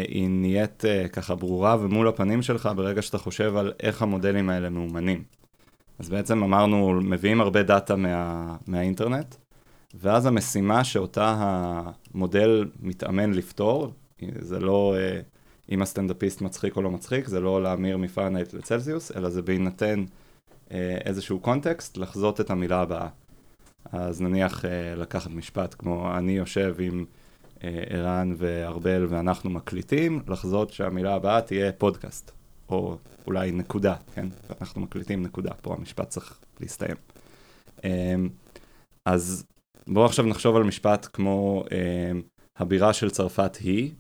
[0.08, 4.70] היא נהיית אה, ככה ברורה ומול הפנים שלך ברגע שאתה חושב על איך המודלים האלה
[4.70, 5.24] מאומנים.
[6.00, 9.36] אז בעצם אמרנו, מביאים הרבה דאטה מה, מהאינטרנט,
[9.94, 13.92] ואז המשימה שאותה המודל מתאמן לפתור,
[14.40, 15.20] זה לא אה,
[15.72, 20.04] אם הסטנדאפיסט מצחיק או לא מצחיק, זה לא להמיר מפרנהייט לצלזיוס, אלא זה בהינתן
[20.72, 23.08] אה, איזשהו קונטקסט, לחזות את המילה הבאה.
[23.92, 27.23] אז נניח אה, לקחת משפט כמו אני יושב עם אה,
[27.90, 32.32] ערן וארבל ואנחנו מקליטים, לחזות שהמילה הבאה תהיה פודקאסט,
[32.70, 32.98] או
[33.28, 34.28] אולי נקודה, כן?
[34.62, 36.96] אנחנו מקליטים נקודה, פה המשפט צריך להסתיים.
[37.86, 38.16] אה,
[39.06, 39.46] אז
[39.88, 42.12] בואו עכשיו נחשוב על משפט כמו אה,
[42.58, 43.92] הבירה של צרפת היא,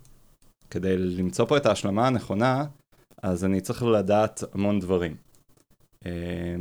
[0.69, 2.65] כדי למצוא פה את ההשלמה הנכונה,
[3.23, 5.15] אז אני צריך לדעת המון דברים.
[6.06, 6.56] אה,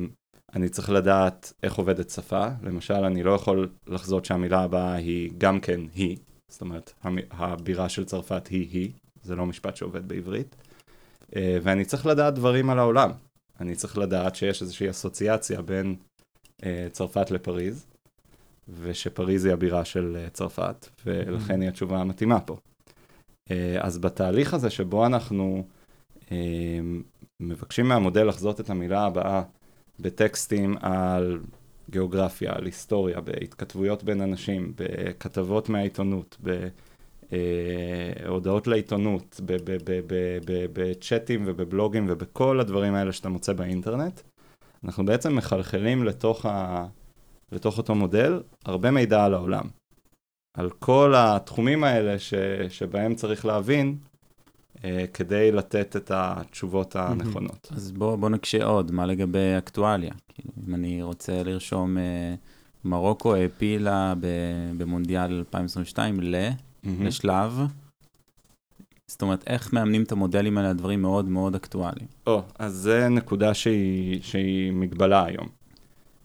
[0.55, 5.61] אני צריך לדעת איך עובדת שפה, למשל, אני לא יכול לחזות שהמילה הבאה היא גם
[5.61, 6.17] כן היא,
[6.53, 6.93] זאת אומרת,
[7.31, 8.91] הבירה של צרפת היא היא,
[9.23, 10.57] זה לא משפט שעובד בעברית,
[11.37, 13.11] אה, ואני צריך לדעת דברים על העולם.
[13.61, 15.97] אני צריך לדעת שיש איזושהי אסוציאציה בין
[16.65, 17.87] אה, צרפת לפריז,
[18.81, 22.57] ושפריז היא הבירה של אה, צרפת, ולכן היא התשובה המתאימה פה.
[23.81, 25.67] אז בתהליך הזה שבו אנחנו
[27.41, 29.43] מבקשים מהמודל לחזות את המילה הבאה
[30.01, 31.41] בטקסטים על
[31.93, 36.37] גיאוגרפיה, על היסטוריה, בהתכתבויות בין אנשים, בכתבות מהעיתונות,
[37.31, 39.41] בהודעות לעיתונות,
[40.73, 44.21] בצ'אטים ובבלוגים ובכל הדברים האלה שאתה מוצא באינטרנט,
[44.85, 46.87] אנחנו בעצם מחלחלים לתוך, ה...
[47.53, 49.65] לתוך אותו מודל הרבה מידע על העולם.
[50.57, 52.35] על כל התחומים האלה ש...
[52.69, 54.12] שבהם צריך להבין אה,
[55.15, 57.69] כדי לתת את התשובות הנכונות.
[57.77, 60.13] אז בואו בוא נקשה עוד, מה לגבי אקטואליה?
[60.29, 62.35] כאילו, אם אני רוצה לרשום, אה,
[62.85, 64.15] מרוקו העפילה
[64.77, 66.35] במונדיאל 2022 ל...
[66.49, 66.89] mm-hmm.
[67.01, 67.61] לשלב.
[69.07, 72.07] זאת אומרת, איך מאמנים את המודלים האלה, הדברים מאוד מאוד אקטואליים.
[72.27, 75.49] או, oh, אז זה נקודה שהיא, שהיא מגבלה היום.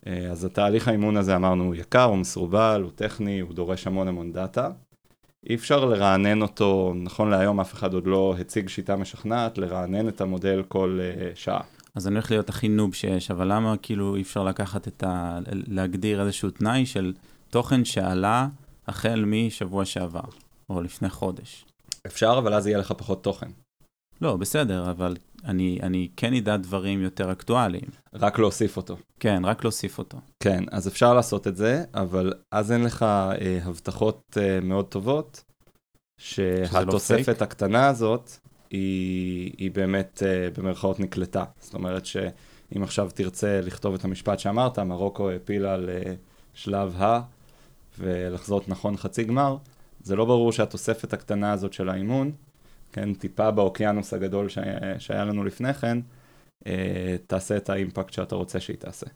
[0.06, 4.08] אה, אז התהליך האימון הזה, אמרנו, הוא יקר, הוא מסורבל, הוא טכני, הוא דורש המון
[4.08, 4.70] המון דאטה.
[5.48, 10.20] אי אפשר לרענן אותו, נכון להיום אף אחד עוד לא הציג שיטה משכנעת, לרענן את
[10.20, 11.60] המודל כל uh, שעה.
[11.94, 15.38] אז אני הולך להיות הכי נוב שיש, אבל למה כאילו אי אפשר לקחת את ה...
[15.50, 17.12] להגדיר איזשהו תנאי של
[17.50, 18.48] תוכן שעלה
[18.88, 20.28] החל משבוע שעבר,
[20.70, 21.64] או לפני חודש?
[22.06, 23.48] אפשר, אבל אז יהיה לך פחות תוכן.
[24.20, 27.88] לא, בסדר, אבל אני, אני כן אדע דברים יותר אקטואליים.
[28.14, 28.96] רק להוסיף אותו.
[29.20, 30.18] כן, רק להוסיף אותו.
[30.40, 35.44] כן, אז אפשר לעשות את זה, אבל אז אין לך אה, הבטחות אה, מאוד טובות,
[35.44, 36.24] לא
[36.66, 38.30] שהתוספת לא הקטנה הזאת
[38.70, 41.44] היא, היא באמת אה, במרכאות נקלטה.
[41.60, 47.20] זאת אומרת שאם עכשיו תרצה לכתוב את המשפט שאמרת, מרוקו העפילה לשלב ה,
[47.98, 49.56] ולחזות נכון חצי גמר,
[50.02, 52.32] זה לא ברור שהתוספת הקטנה הזאת של האימון,
[52.92, 54.58] כן, טיפה באוקיינוס הגדול ש...
[54.98, 55.98] שהיה לנו לפני כן,
[56.66, 59.06] אה, תעשה את האימפקט שאתה רוצה שהיא תעשה.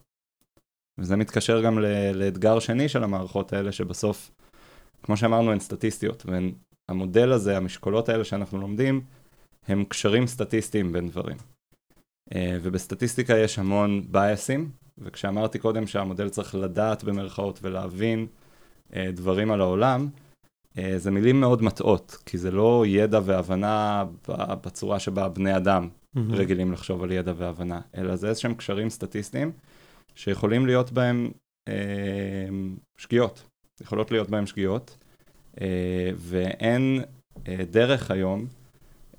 [0.98, 2.12] וזה מתקשר גם ל...
[2.14, 4.30] לאתגר שני של המערכות האלה, שבסוף,
[5.02, 9.00] כמו שאמרנו, הן סטטיסטיות, והמודל הזה, המשקולות האלה שאנחנו לומדים,
[9.68, 11.36] הם קשרים סטטיסטיים בין דברים.
[12.34, 18.26] אה, ובסטטיסטיקה יש המון בייסים, וכשאמרתי קודם שהמודל צריך לדעת במרכאות ולהבין
[18.96, 20.08] אה, דברים על העולם,
[20.96, 24.04] זה מילים מאוד מטעות, כי זה לא ידע והבנה
[24.64, 26.20] בצורה שבה בני אדם mm-hmm.
[26.30, 29.52] רגילים לחשוב על ידע והבנה, אלא זה איזשהם קשרים סטטיסטיים
[30.14, 31.30] שיכולים להיות בהם
[31.68, 31.74] אה,
[32.96, 33.42] שגיאות,
[33.80, 34.96] יכולות להיות בהם שגיאות,
[35.60, 37.00] אה, ואין
[37.48, 38.46] אה, דרך היום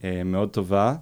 [0.04, 0.96] אה, מאוד טובה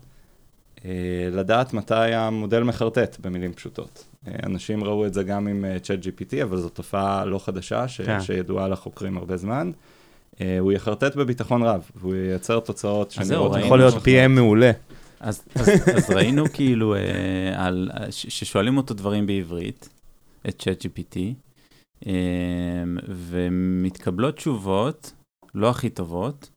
[0.86, 4.06] אה, לדעת מתי המודל מחרטט במילים פשוטות.
[4.28, 8.02] אה, אנשים ראו את זה גם עם uh, ChatGPT, אבל זו תופעה לא חדשה ש-
[8.02, 8.22] כן.
[8.22, 9.72] שידועה לחוקרים הרבה זמן.
[10.42, 13.54] אה, הוא יחרטט בביטחון רב, והוא ייצר תוצאות שנראות...
[13.54, 14.72] זה יכול להיות PM מעולה.
[15.20, 17.00] אז, אז, אז ראינו כאילו אה,
[17.56, 19.90] על, ששואלים אותו דברים בעברית,
[20.50, 21.18] את ChatGPT,
[22.08, 22.14] אה,
[23.08, 25.14] ומתקבלות תשובות
[25.56, 26.50] לא הכי טובות,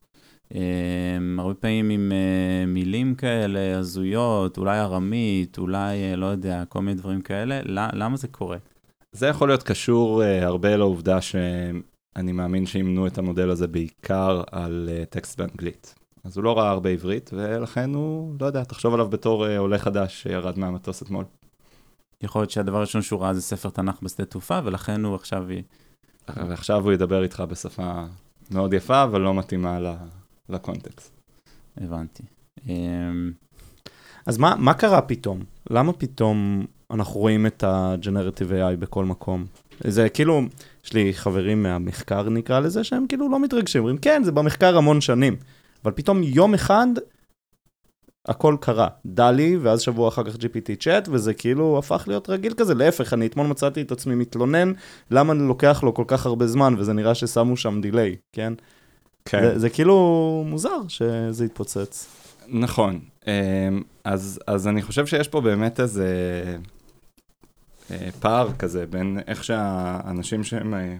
[0.55, 6.81] אה, הרבה פעמים עם אה, מילים כאלה הזויות, אולי ארמית, אולי, אה, לא יודע, כל
[6.81, 7.59] מיני דברים כאלה,
[7.93, 8.57] למה זה קורה?
[9.11, 11.81] זה יכול להיות קשור אה, הרבה לעובדה שהם
[12.15, 15.95] אני מאמין שימנו את המודל הזה בעיקר על uh, טקסט באנגלית.
[16.23, 19.77] אז הוא לא ראה הרבה עברית, ולכן הוא, לא יודע, תחשוב עליו בתור uh, עולה
[19.77, 21.25] חדש שירד מהמטוס אתמול.
[22.21, 25.47] יכול להיות שהדבר הראשון שהוא ראה זה ספר תנ"ך בשדה תעופה, ולכן הוא עכשיו...
[26.27, 28.05] ועכשיו הוא ידבר איתך בשפה
[28.51, 29.79] מאוד יפה, אבל לא מתאימה
[30.49, 31.11] לקונטקסט.
[31.77, 32.23] הבנתי.
[32.67, 33.31] אמ,
[34.25, 35.43] אז מה, מה קרה פתאום?
[35.69, 39.45] למה פתאום אנחנו רואים את ה-Generative AI בכל מקום?
[39.83, 40.41] זה כאילו,
[40.85, 45.01] יש לי חברים מהמחקר נקרא לזה, שהם כאילו לא מתרגשים, אומרים, כן, זה במחקר המון
[45.01, 45.35] שנים.
[45.83, 46.87] אבל פתאום יום אחד,
[48.27, 48.87] הכל קרה.
[49.05, 52.73] דלי, ואז שבוע אחר כך GPT צ'אט, וזה כאילו הפך להיות רגיל כזה.
[52.73, 54.71] להפך, אני אתמול מצאתי את עצמי מתלונן,
[55.11, 58.53] למה לוקח לו כל כך הרבה זמן, וזה נראה ששמו שם דיליי, כן?
[59.25, 59.41] כן.
[59.41, 62.07] זה, זה כאילו מוזר שזה התפוצץ.
[62.47, 62.99] נכון.
[63.27, 63.31] אמ,
[64.03, 66.07] אז, אז אני חושב שיש פה באמת איזה...
[67.91, 70.95] אה, פער כזה בין איך שהאנשים שהם, אה,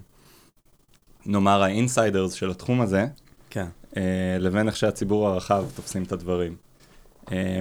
[1.26, 3.08] נאמר, ה insiders של התחום הזה,
[3.50, 3.68] כן.
[3.98, 6.56] אה, לבין איך שהציבור הרחב תופסים את הדברים.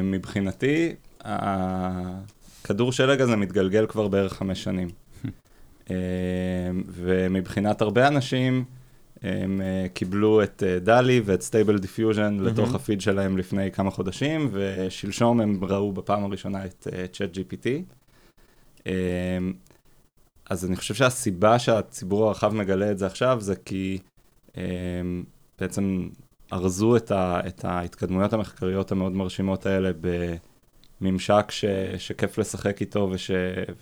[0.02, 4.88] מבחינתי, הכדור שלג הזה מתגלגל כבר בערך חמש שנים.
[6.94, 8.64] ומבחינת הרבה אנשים,
[9.22, 9.60] הם
[9.94, 15.92] קיבלו את DALL-E ואת Stable Diffusion לתוך הפיד שלהם לפני כמה חודשים, ושלשום הם ראו
[15.92, 17.66] בפעם הראשונה את ChatGPT.
[18.86, 18.92] אמ,
[20.50, 23.98] אז אני חושב שהסיבה שהציבור הרחב מגלה את זה עכשיו זה כי
[24.56, 25.24] אמ,
[25.60, 26.08] בעצם
[26.52, 29.90] ארזו את, ה, את ההתקדמויות המחקריות המאוד מרשימות האלה
[31.00, 31.64] בממשק ש,
[31.98, 33.30] שכיף לשחק איתו וש,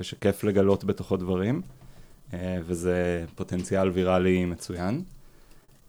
[0.01, 1.63] ושכיף לגלות בתוכו דברים.
[2.35, 5.03] אה, וזה פוטנציאל ויראלי מצוין.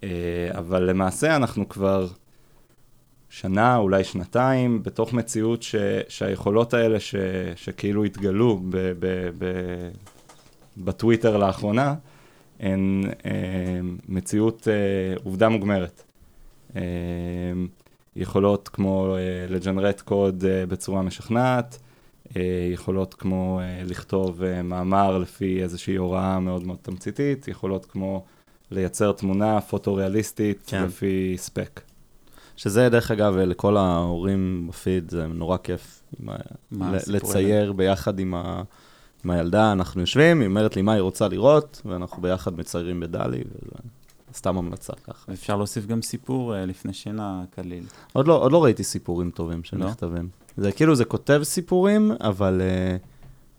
[0.04, 2.08] אה, אבל למעשה אנחנו כבר
[3.34, 5.76] שנה, אולי שנתיים, בתוך מציאות ש,
[6.08, 7.15] שהיכולות האלה ש,
[7.56, 9.46] שכאילו התגלו ב, ב, ב,
[10.78, 11.96] בטוויטר לאחרונה,
[12.60, 13.32] הן אה,
[14.10, 16.04] מציאות אה, עובדה מוגמרת.
[16.76, 16.82] אה,
[18.15, 21.80] יכולות כמו אה, לג'נרט קוד אה, בצורה משכנעת,
[22.36, 22.41] אה,
[22.74, 28.26] יכולות כמו אה, לכתוב אה, מאמר לפי איזושהי הוראה מאוד מאוד תמציתית, יכולות כמו
[28.72, 30.84] לייצר תמונה פוטו-ריאליסטית כן.
[30.84, 31.82] לפי ספק.
[32.56, 36.04] שזה, דרך אגב, לכל ההורים בפיד, זה נורא כיף.
[36.20, 36.30] עם
[36.82, 36.92] ה...
[37.08, 38.63] לצייר ביחד עם, ה...
[39.26, 43.44] עם הילדה, אנחנו יושבים, היא אומרת לי מה היא רוצה לראות, ואנחנו ביחד מציירים בדלי,
[43.48, 43.89] וזה
[44.34, 45.34] סתם המלצה ככה.
[45.34, 47.84] אפשר להוסיף גם סיפור אה, לפני שינה קליל.
[48.13, 50.30] עוד לא, עוד לא ראיתי סיפורים טובים שנכתבים.
[50.58, 52.98] זה כאילו, זה כותב סיפורים, אבל אה,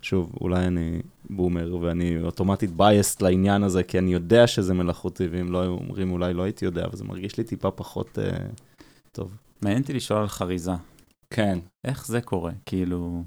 [0.03, 5.53] שוב, אולי אני בומר, ואני אוטומטית בייסט לעניין הזה, כי אני יודע שזה מלאכותי, ואם
[5.53, 8.31] לא היו אומרים, אולי לא הייתי יודע, אבל זה מרגיש לי טיפה פחות אה,
[9.15, 9.31] טוב.
[9.63, 10.73] מעניין אותי לשאול על חריזה.
[11.31, 11.59] כן.
[11.85, 12.53] איך זה קורה?
[12.67, 13.23] כאילו...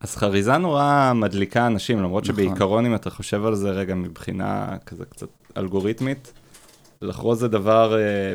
[0.00, 2.34] אז חריזה נורא מדליקה אנשים, למרות נכון.
[2.34, 6.32] שבעיקרון, אם אתה חושב על זה רגע מבחינה כזה קצת אלגוריתמית,
[7.02, 8.34] לחרוז זה דבר אה,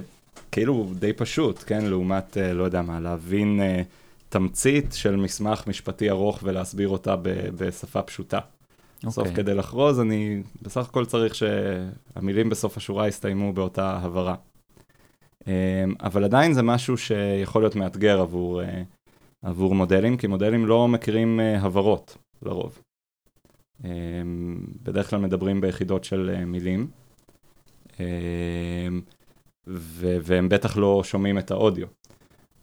[0.52, 1.86] כאילו די פשוט, כן?
[1.86, 3.82] לעומת, אה, לא יודע מה, להבין אה,
[4.30, 8.40] תמצית של מסמך משפטי ארוך ולהסביר אותה ב- בשפה פשוטה.
[9.04, 9.36] בסוף אוקיי.
[9.36, 14.36] כדי לחרוז, אני בסך הכל צריך שהמילים בסוף השורה יסתיימו באותה הבהרה.
[15.48, 18.84] אה, אבל עדיין זה משהו שיכול להיות מאתגר עבור, אה,
[19.44, 22.82] עבור מודלים, כי מודלים לא מכירים אה, הבהרות לרוב.
[23.86, 23.90] אה,
[24.84, 26.88] בדרך כלל מדברים ביחידות של אה, מילים,
[29.68, 31.88] ו- והם בטח לא שומעים את האודיו.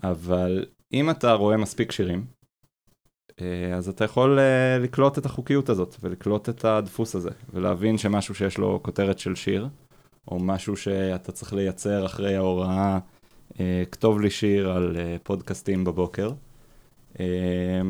[0.03, 2.25] אבל אם אתה רואה מספיק שירים,
[3.77, 4.39] אז אתה יכול
[4.81, 9.69] לקלוט את החוקיות הזאת ולקלוט את הדפוס הזה ולהבין שמשהו שיש לו כותרת של שיר,
[10.31, 12.99] או משהו שאתה צריך לייצר אחרי ההוראה,
[13.61, 16.33] אה, כתוב לי שיר על אה, פודקאסטים בבוקר,
[17.21, 17.81] אה,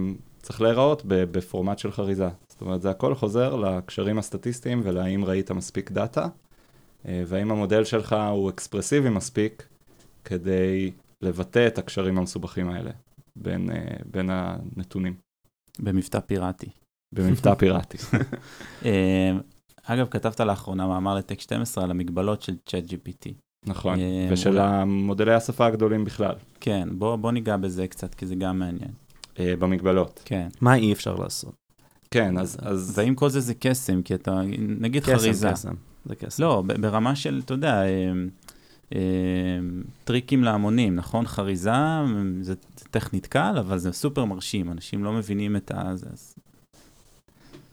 [0.42, 2.29] צריך להיראות ב- בפורמט של חריזה.
[2.48, 6.29] זאת אומרת, זה הכל חוזר לקשרים הסטטיסטיים ולהאם ראית מספיק דאטה,
[7.09, 9.66] אה, והאם המודל שלך הוא אקספרסיבי מספיק
[10.24, 10.90] כדי
[11.22, 12.90] לבטא את הקשרים המסובכים האלה
[13.37, 15.14] בין, אה, בין הנתונים.
[15.79, 16.70] במבטא פיראטי.
[17.14, 17.98] במבטא פיראטי.
[19.88, 23.32] אה, אגב, כתבת לאחרונה מאמר לטק 12 על המגבלות של צ'אט GPT.
[23.66, 28.34] נכון, אה, ושל המודלי השפה הגדולים בכלל, כן, בוא, בוא ניגע בזה קצת, כי זה
[28.34, 28.90] גם מעניין.
[29.38, 30.22] אה, במגבלות.
[30.24, 30.48] כן.
[30.60, 31.54] מה אי אפשר לעשות?
[32.10, 34.02] כן, אז, אז והאם כל זה זה קסם?
[34.02, 35.50] כי אתה, נגיד קסם, חריזה.
[35.52, 35.74] קסם.
[36.04, 36.42] זה קסם.
[36.42, 38.12] לא, ב- ברמה של, אתה יודע, אה,
[38.94, 39.00] אה,
[40.04, 41.26] טריקים להמונים, נכון?
[41.26, 42.04] חריזה אה,
[42.40, 45.92] זה, זה טכנית קל, אבל זה סופר מרשים, אנשים לא מבינים את ה...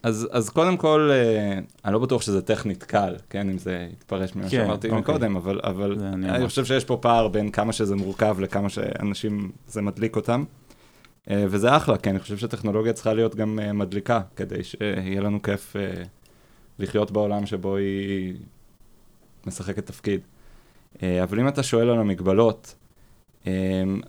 [0.04, 4.36] אז, אז, קודם כל, אה, אני לא בטוח שזה טכנית קל, כן, אם זה יתפרש
[4.36, 5.02] ממה כן, שאמרתי אוקיי.
[5.02, 6.48] מקודם, אבל, אבל אני אני.
[6.48, 10.44] חושב שיש פה פער בין כמה שזה מורכב לכמה שאנשים, זה מדליק אותם.
[11.30, 15.42] אה, וזה אחלה, כי אני חושב שטכנולוגיה צריכה להיות גם אה, מדליקה, כדי שיהיה לנו
[15.42, 16.04] כיף אה,
[16.80, 18.36] לחיות בעולם שבו היא
[19.48, 20.22] משחקת תפקיד.
[21.04, 22.76] אה, אבל אם אתה שואל על המגבלות,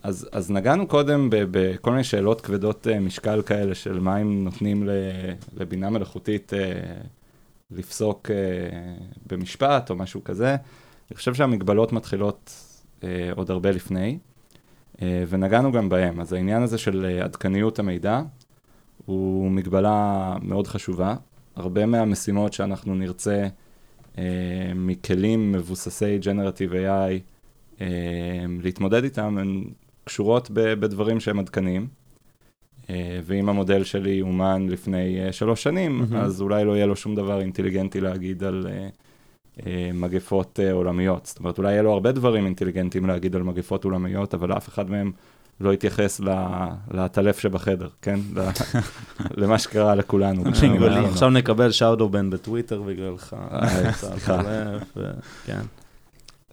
[0.03, 4.89] אז, אז נגענו קודם בכל מיני שאלות כבדות אה, משקל כאלה של מה הם נותנים
[5.57, 6.59] לבינה מלאכותית אה,
[7.71, 8.37] לפסוק אה,
[9.27, 10.57] במשפט או משהו כזה.
[11.11, 12.65] אני חושב שהמגבלות מתחילות
[13.37, 14.19] עוד הרבה לפני,
[15.03, 16.21] ונגענו גם בהם.
[16.21, 18.23] אז העניין הזה של עדכניות המידע
[19.07, 21.15] הוא מגבלה מאוד חשובה.
[21.57, 23.49] הרבה מהמשימות שאנחנו נרצה
[24.75, 27.38] מכלים מבוססי Generative AI
[28.63, 29.65] להתמודד איתם, הן
[30.05, 31.87] קשורות בדברים שהם עדכניים.
[32.91, 36.17] אה, ואם המודל שלי אומן לפני אה, שלוש שנים, מהמם.
[36.17, 38.67] אז אולי לא יהיה לו שום דבר אינטליגנטי להגיד על
[39.67, 41.27] אה, מגפות עולמיות.
[41.27, 44.91] זאת אומרת, אולי יהיה לו הרבה דברים אינטליגנטיים להגיד על מגפות עולמיות, אבל אף אחד
[44.91, 45.13] מהם
[45.61, 48.21] לא יתייחס ל- לעטלף שבחדר, כן?
[49.41, 50.43] למה שקרה לכולנו.
[51.05, 53.37] עכשיו נקבל שאודו בן בטוויטר בגללך.
[53.93, 54.43] סליחה.
[55.47, 55.61] כן.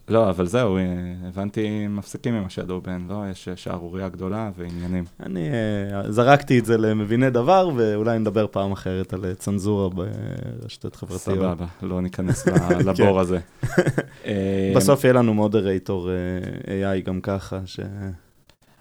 [0.09, 0.83] לא, אבל זהו, אה,
[1.27, 3.23] הבנתי, מפסיקים עם השדו בן, לא?
[3.31, 5.03] יש אה, שערורייה גדולה ועניינים.
[5.19, 11.19] אני אה, זרקתי את זה למביני דבר, ואולי נדבר פעם אחרת על צנזורה ברשתות חברתיות.
[11.19, 12.47] סבבה, לא ניכנס
[12.87, 13.39] לבור הזה.
[14.25, 16.09] אה, בסוף יהיה לנו מודרייטור
[16.65, 17.79] AI גם ככה, ש...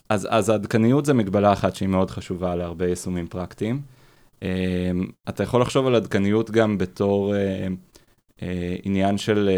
[0.09, 3.81] אז, אז העדכניות זה מגבלה אחת שהיא מאוד חשובה להרבה יישומים פרקטיים.
[5.29, 7.35] אתה יכול לחשוב על עדכניות גם בתור
[8.85, 9.51] עניין של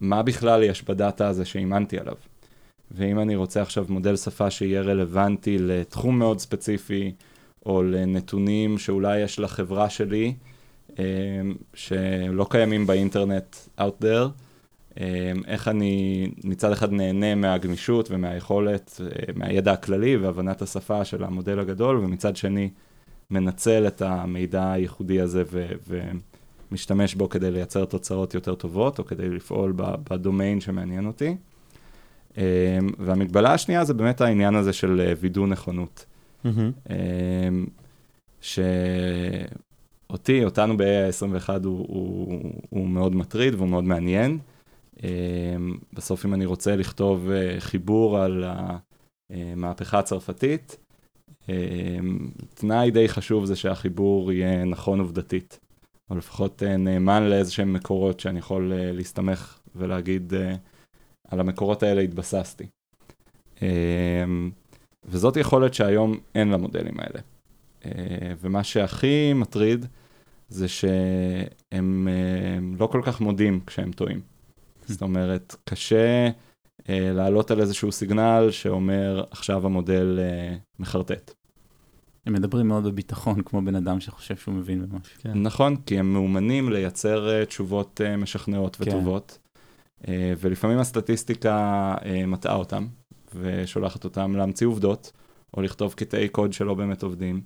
[0.00, 2.14] מה בכלל יש בדאטה הזה שאימנתי עליו.
[2.90, 7.12] ואם אני רוצה עכשיו מודל שפה שיהיה רלוונטי לתחום מאוד ספציפי,
[7.66, 10.34] או לנתונים שאולי יש לחברה שלי,
[11.74, 14.28] שלא קיימים באינטרנט out there.
[15.46, 19.00] איך אני מצד אחד נהנה מהגמישות ומהיכולת,
[19.34, 22.70] מהידע הכללי והבנת השפה של המודל הגדול, ומצד שני
[23.30, 26.00] מנצל את המידע הייחודי הזה ו-
[26.70, 31.36] ומשתמש בו כדי לייצר תוצאות יותר טובות, או כדי לפעול בדומיין שמעניין אותי.
[32.98, 36.06] והמגבלה השנייה זה באמת העניין הזה של וידוא נכונות.
[36.44, 36.48] Mm-hmm.
[38.40, 39.44] שאותי,
[40.44, 44.38] אותנו ב-21 הוא, הוא, הוא מאוד מטריד והוא מאוד מעניין.
[45.92, 48.44] בסוף אם אני רוצה לכתוב חיבור על
[49.30, 50.76] המהפכה הצרפתית,
[52.54, 55.60] תנאי די חשוב זה שהחיבור יהיה נכון עובדתית,
[56.10, 60.32] או לפחות נאמן לאיזה שהם מקורות שאני יכול להסתמך ולהגיד,
[61.28, 62.66] על המקורות האלה התבססתי.
[65.04, 67.20] וזאת יכולת שהיום אין למודלים האלה.
[68.40, 69.86] ומה שהכי מטריד
[70.48, 72.08] זה שהם
[72.78, 74.20] לא כל כך מודים כשהם טועים.
[74.88, 76.28] זאת אומרת, קשה
[76.88, 80.18] לעלות על איזשהו סיגנל שאומר, עכשיו המודל
[80.78, 81.34] מחרטט.
[82.26, 85.20] הם מדברים מאוד בביטחון, כמו בן אדם שחושב שהוא מבין במשהו.
[85.22, 85.42] כן.
[85.42, 88.90] נכון, כי הם מאומנים לייצר תשובות משכנעות כן.
[88.90, 89.38] וטובות,
[90.08, 91.94] ולפעמים הסטטיסטיקה
[92.26, 92.86] מטעה אותם,
[93.34, 95.12] ושולחת אותם להמציא עובדות,
[95.56, 97.40] או לכתוב קטעי קוד שלא באמת עובדים,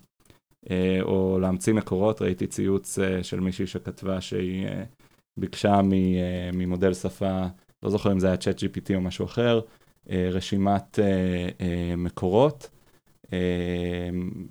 [1.02, 4.66] או להמציא מקורות, ראיתי ציוץ של מישהי שכתבה שהיא
[5.40, 5.80] ביקשה
[6.52, 7.42] ממודל שפה,
[7.82, 9.60] לא זוכר אם זה היה צ'אט GPT או משהו אחר,
[10.10, 10.98] רשימת
[11.96, 12.70] מקורות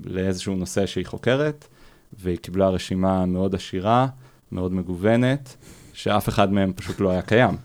[0.06, 1.68] לאיזשהו נושא שהיא חוקרת,
[2.14, 4.08] והיא קיבלה רשימה מאוד עשירה,
[4.52, 5.56] מאוד מגוונת,
[5.94, 7.56] שאף אחד מהם פשוט לא היה קיים.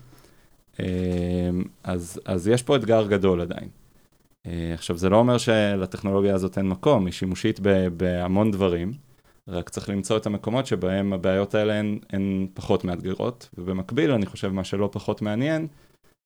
[1.83, 3.69] אז, אז יש פה אתגר גדול עדיין.
[4.73, 7.59] עכשיו, זה לא אומר שלטכנולוגיה הזאת אין מקום, היא שימושית
[7.97, 8.93] בהמון דברים,
[9.47, 14.47] רק צריך למצוא את המקומות שבהם הבעיות האלה הן, הן פחות מאתגרות, ובמקביל, אני חושב,
[14.47, 15.67] מה שלא פחות מעניין,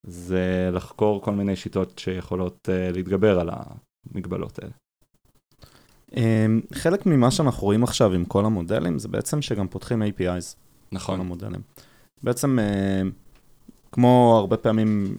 [0.04, 3.50] זה לחקור כל מיני שיטות שיכולות uh, להתגבר על
[4.14, 4.72] המגבלות האלה.
[6.12, 10.56] Um, חלק ממה שאנחנו רואים עכשיו עם כל המודלים, זה בעצם שגם פותחים APIs.
[10.91, 11.16] נכון.
[11.16, 11.62] כל המודלים.
[12.24, 13.08] בעצם, uh,
[13.91, 15.18] כמו הרבה פעמים,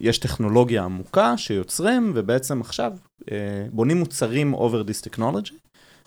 [0.00, 3.24] יש טכנולוגיה עמוקה שיוצרים, ובעצם עכשיו uh,
[3.72, 5.54] בונים מוצרים over this technology.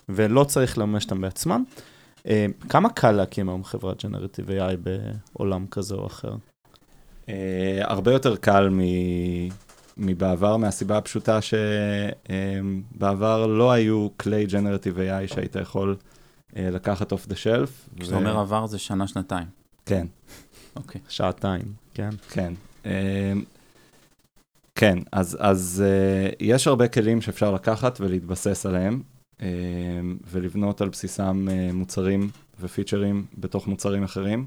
[0.10, 1.64] ולא צריך לממש אותם בעצמם.
[2.18, 2.28] Uh,
[2.70, 4.78] כמה קל להקים היום חברת ג'נרטיב AI
[5.34, 6.36] בעולם כזה או אחר?
[7.82, 8.80] הרבה יותר קל מ...
[9.98, 11.40] מבעבר, מהסיבה הפשוטה
[13.02, 17.90] שבעבר uh, לא היו כלי ג'נרטיב AI שהיית יכול uh, לקחת אוף דה שלף.
[18.00, 18.20] כשאתה ו...
[18.20, 19.48] אומר עבר זה שנה, שנתיים.
[19.86, 20.08] כן.
[20.76, 21.02] אוקיי.
[21.02, 21.12] okay.
[21.12, 22.10] שעתיים, כן.
[22.30, 22.54] כן.
[22.84, 22.88] Uh,
[24.76, 25.84] כן, אז, אז
[26.32, 29.02] uh, יש הרבה כלים שאפשר לקחת ולהתבסס עליהם.
[29.42, 32.30] אמ, ולבנות על בסיסם אה, מוצרים
[32.60, 34.46] ופיצ'רים בתוך מוצרים אחרים.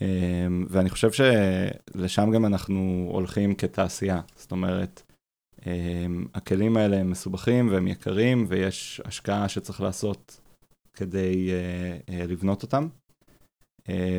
[0.00, 4.20] אמ, ואני חושב שלשם גם אנחנו הולכים כתעשייה.
[4.36, 5.02] זאת אומרת,
[5.66, 10.40] אמ, הכלים האלה הם מסובכים והם יקרים, ויש השקעה שצריך לעשות
[10.94, 12.88] כדי אה, אה, לבנות אותם.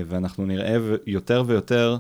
[0.08, 0.78] ואנחנו נראה
[1.08, 1.98] יותר ויותר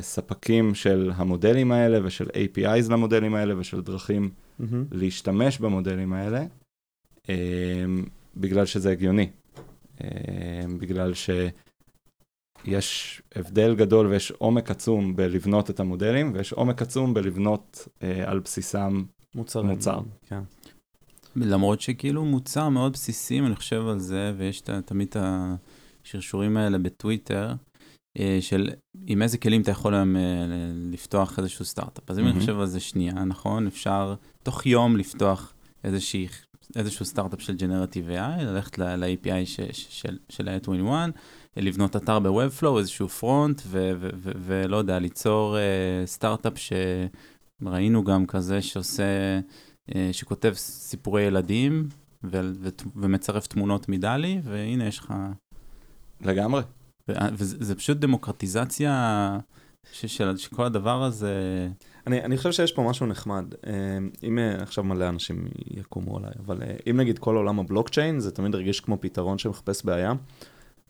[0.00, 4.64] ספקים של המודלים האלה ושל APIs למודלים האלה ושל דרכים mm-hmm.
[4.92, 6.44] להשתמש במודלים האלה.
[7.28, 8.04] אמ,
[8.36, 9.30] בגלל שזה הגיוני.
[10.78, 11.14] בגלל
[12.64, 18.38] שיש הבדל גדול ויש עומק עצום בלבנות את המודלים, ויש עומק עצום בלבנות אה, על
[18.38, 19.04] בסיסם
[19.34, 19.62] מוצר.
[19.62, 20.00] מוצר.
[20.28, 20.40] כן.
[21.36, 25.16] למרות שכאילו מוצר מאוד בסיסי, אני חושב על זה, ויש תמיד את
[26.04, 27.54] השרשורים האלה בטוויטר,
[28.18, 28.70] אה, של
[29.06, 30.22] עם איזה כלים אתה יכול היום אה,
[30.92, 32.10] לפתוח איזשהו סטארט-אפ.
[32.10, 32.30] אז אם mm-hmm.
[32.30, 33.66] אני חושב על זה שנייה, נכון?
[33.66, 35.52] אפשר תוך יום לפתוח
[35.84, 36.28] איזושהי
[36.76, 41.10] איזשהו סטארט-אפ של Generative AI, ללכת ל-API של, של AI21,
[41.56, 43.62] לבנות אתר ב-Webflow, איזשהו front,
[44.20, 46.52] ולא יודע, ליצור uh, סטארט-אפ
[47.62, 49.40] שראינו גם כזה שעושה,
[49.90, 51.88] uh, שכותב סיפורי ילדים,
[52.96, 55.14] ומצרף תמונות מדלי, והנה יש לך...
[56.20, 56.62] לגמרי.
[57.08, 59.38] וזה פשוט דמוקרטיזציה
[59.92, 61.68] של, כל הדבר הזה.
[62.06, 63.54] אני, אני חושב שיש פה משהו נחמד.
[63.66, 63.72] אה,
[64.22, 68.30] אם אה, עכשיו מלא אנשים יקומו עליי, אבל אה, אם נגיד כל עולם הבלוקצ'יין, זה
[68.30, 70.12] תמיד הרגיש כמו פתרון שמחפש בעיה.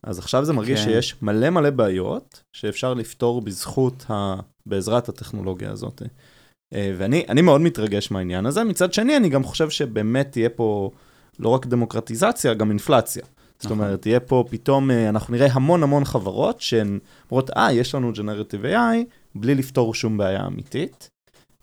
[0.02, 0.84] אז עכשיו זה מרגיש כן.
[0.84, 4.34] שיש מלא מלא בעיות שאפשר לפתור בזכות, ה...
[4.66, 6.02] בעזרת הטכנולוגיה הזאת.
[6.74, 8.64] ואני מאוד מתרגש מהעניין הזה.
[8.64, 10.90] מצד שני, אני גם חושב שבאמת תהיה פה
[11.38, 13.24] לא רק דמוקרטיזציה, גם אינפלציה.
[13.58, 13.78] זאת נכון.
[13.80, 16.98] אומרת, תהיה פה פתאום, אנחנו נראה המון המון חברות שהן
[17.30, 21.10] אומרות, אה, יש לנו Generative AI, בלי לפתור שום בעיה אמיתית.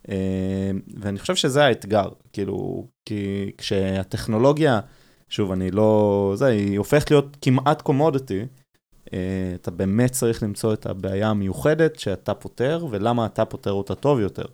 [0.09, 0.71] אה,
[1.01, 4.79] ואני חושב שזה האתגר, כאילו, כי כשהטכנולוגיה
[5.30, 6.34] שוב, אני לא...
[6.36, 8.45] זה, היא הופכת להיות כמעט קומודיטי.
[9.55, 14.45] אתה באמת צריך למצוא את הבעיה המיוחדת שאתה פותר, ולמה אתה פותר אותה טוב יותר.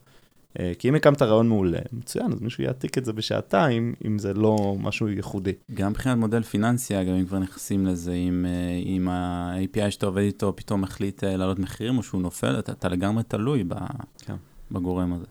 [0.59, 4.33] אה, כי אם הקמת רעיון מעולה, מצוין, אז מישהו יעתיק את זה בשעתיים, אם זה
[4.33, 5.51] לא משהו ייחודי.
[5.73, 10.21] גם מבחינת מודל פיננסי, אגב, אם כבר נכנסים לזה, אם, אה, אם ה-API שאתה עובד
[10.21, 13.73] איתו פתאום מחליט אה, לעלות מחירים או שהוא נופל, אתה, אתה לגמרי תלוי ב,
[14.17, 14.35] כן.
[14.71, 15.25] בגורם הזה.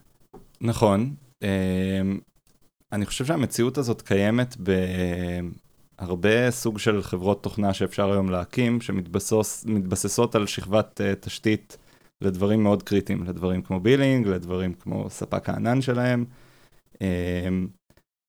[0.61, 1.15] נכון.
[2.93, 4.57] אני חושב שהמציאות הזאת קיימת
[5.99, 11.77] בהרבה סוג של חברות תוכנה שאפשר היום להקים, שמתבססות על שכבת תשתית.
[12.23, 16.25] לדברים מאוד קריטיים, לדברים כמו בילינג, לדברים כמו ספק הענן שלהם.
[17.01, 17.69] אמ,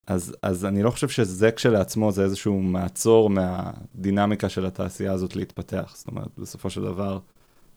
[0.07, 5.93] אז, אז אני לא חושב שזה כשלעצמו זה איזשהו מעצור מהדינמיקה של התעשייה הזאת להתפתח.
[5.95, 7.20] זאת אומרת, בסופו של דבר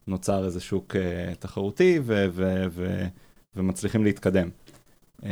[0.07, 3.07] נוצר איזה שוק uh, תחרותי ו- ו- ו-
[3.57, 4.49] ומצליחים להתקדם.
[5.23, 5.27] Um,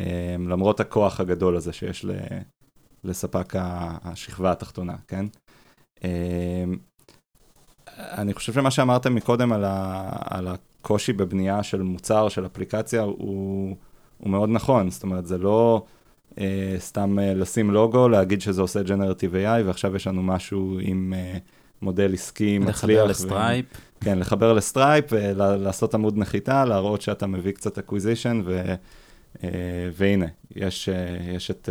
[0.49, 2.07] למרות הכוח הגדול הזה שיש
[3.05, 3.53] לספק
[4.05, 5.27] השכבה התחתונה, כן?
[5.99, 6.03] Um,
[7.99, 13.77] אני חושב שמה שאמרתם מקודם על, ה- על הקושי בבנייה של מוצר, של אפליקציה, הוא,
[14.19, 14.91] הוא מאוד נכון.
[14.91, 15.85] זאת אומרת, זה לא
[16.39, 21.15] אה, סתם אה, לשים לוגו, להגיד שזה עושה Generative AI, ועכשיו יש לנו משהו עם
[21.17, 21.39] אה,
[21.83, 22.85] מודל עסקי מצליח.
[22.85, 23.67] לחבר ל Stripe.
[23.75, 24.05] ו...
[24.05, 28.75] כן, לחבר ל Stripe, לעשות עמוד נחיתה, להראות שאתה מביא קצת acquisition, ו...
[29.43, 29.49] אה,
[29.93, 30.27] והנה,
[30.57, 31.69] יש, אה, יש את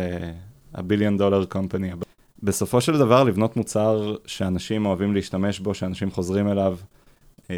[0.74, 2.06] הביליון דולר קומפני הבא.
[2.44, 6.78] בסופו של דבר, לבנות מוצר שאנשים אוהבים להשתמש בו, שאנשים חוזרים אליו,
[7.52, 7.56] אה,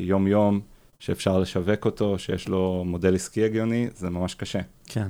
[0.00, 0.60] יום-יום,
[0.98, 4.60] שאפשר לשווק אותו, שיש לו מודל עסקי הגיוני, זה ממש קשה.
[4.86, 5.08] כן.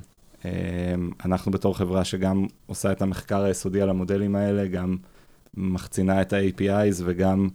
[1.24, 4.96] אנחנו בתור חברה שגם עושה את המחקר היסודי על המודלים האלה, גם
[5.54, 7.48] מחצינה את ה-APIs וגם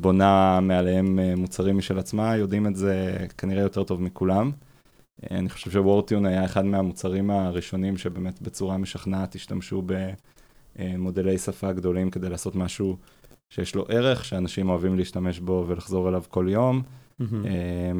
[0.00, 4.50] בונה מעליהם מוצרים משל עצמה, יודעים את זה כנראה יותר טוב מכולם.
[5.30, 9.82] אני חושב שוורטיון היה אחד מהמוצרים הראשונים שבאמת בצורה משכנעת השתמשו
[10.76, 12.96] במודלי שפה גדולים כדי לעשות משהו
[13.50, 16.82] שיש לו ערך, שאנשים אוהבים להשתמש בו ולחזור אליו כל יום,
[17.20, 17.24] mm-hmm.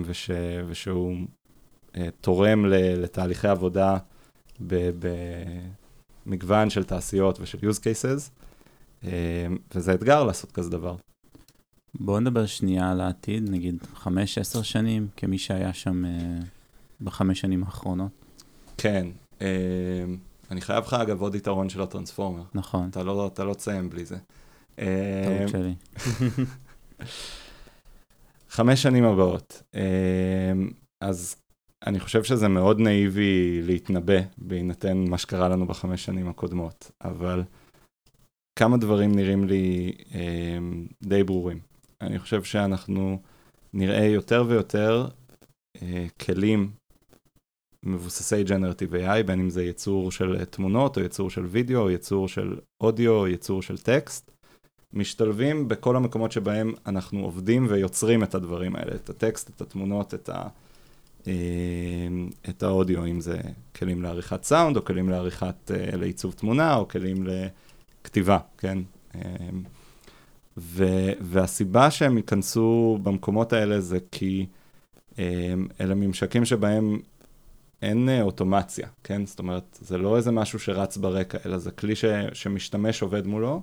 [0.04, 0.30] וש,
[0.66, 1.16] ושהוא
[1.96, 3.96] אה, תורם לתהליכי עבודה
[6.26, 8.30] במגוון של תעשיות ושל use cases,
[9.04, 9.08] אמ,
[9.74, 10.96] וזה אתגר לעשות כזה דבר.
[11.94, 16.04] בואו נדבר שנייה על העתיד, נגיד חמש, עשר שנים, כמי שהיה שם
[17.04, 18.10] בחמש שנים האחרונות.
[18.76, 19.06] כן,
[19.38, 19.42] uh,
[20.50, 22.42] אני חייב לך אגב עוד יתרון של הטרנספורמר.
[22.54, 22.88] נכון.
[22.88, 24.16] אתה לא, אתה לא תסיים בלי זה.
[24.76, 25.74] טעות אה, שלי.
[28.56, 29.62] חמש שנים הבאות.
[29.74, 30.52] אה,
[31.00, 31.36] אז
[31.86, 37.42] אני חושב שזה מאוד נאיבי להתנבא בהינתן מה שקרה לנו בחמש שנים הקודמות, אבל
[38.58, 40.58] כמה דברים נראים לי אה,
[41.02, 41.58] די ברורים.
[42.00, 43.20] אני חושב שאנחנו
[43.72, 45.08] נראה יותר ויותר
[46.20, 46.70] כלים
[47.84, 52.28] מבוססי Generative AI, בין אם זה ייצור של תמונות, או ייצור של וידאו, או ייצור
[52.28, 54.30] של אודיו, או ייצור של טקסט,
[54.94, 60.28] משתלבים בכל המקומות שבהם אנחנו עובדים ויוצרים את הדברים האלה, את הטקסט, את התמונות, את,
[60.28, 60.42] ה,
[61.26, 61.32] אה,
[62.48, 63.40] את האודיו, אם זה
[63.76, 67.26] כלים לעריכת סאונד, או כלים לעריכת, אה, לעיצוב תמונה, או כלים
[68.04, 68.78] לכתיבה, כן?
[69.14, 69.20] אה,
[70.58, 70.86] ו,
[71.20, 74.46] והסיבה שהם ייכנסו במקומות האלה זה כי
[75.80, 76.98] אלה ממשקים שבהם
[77.84, 79.26] אין אוטומציה, כן?
[79.26, 83.62] זאת אומרת, זה לא איזה משהו שרץ ברקע, אלא זה כלי ש, שמשתמש עובד מולו.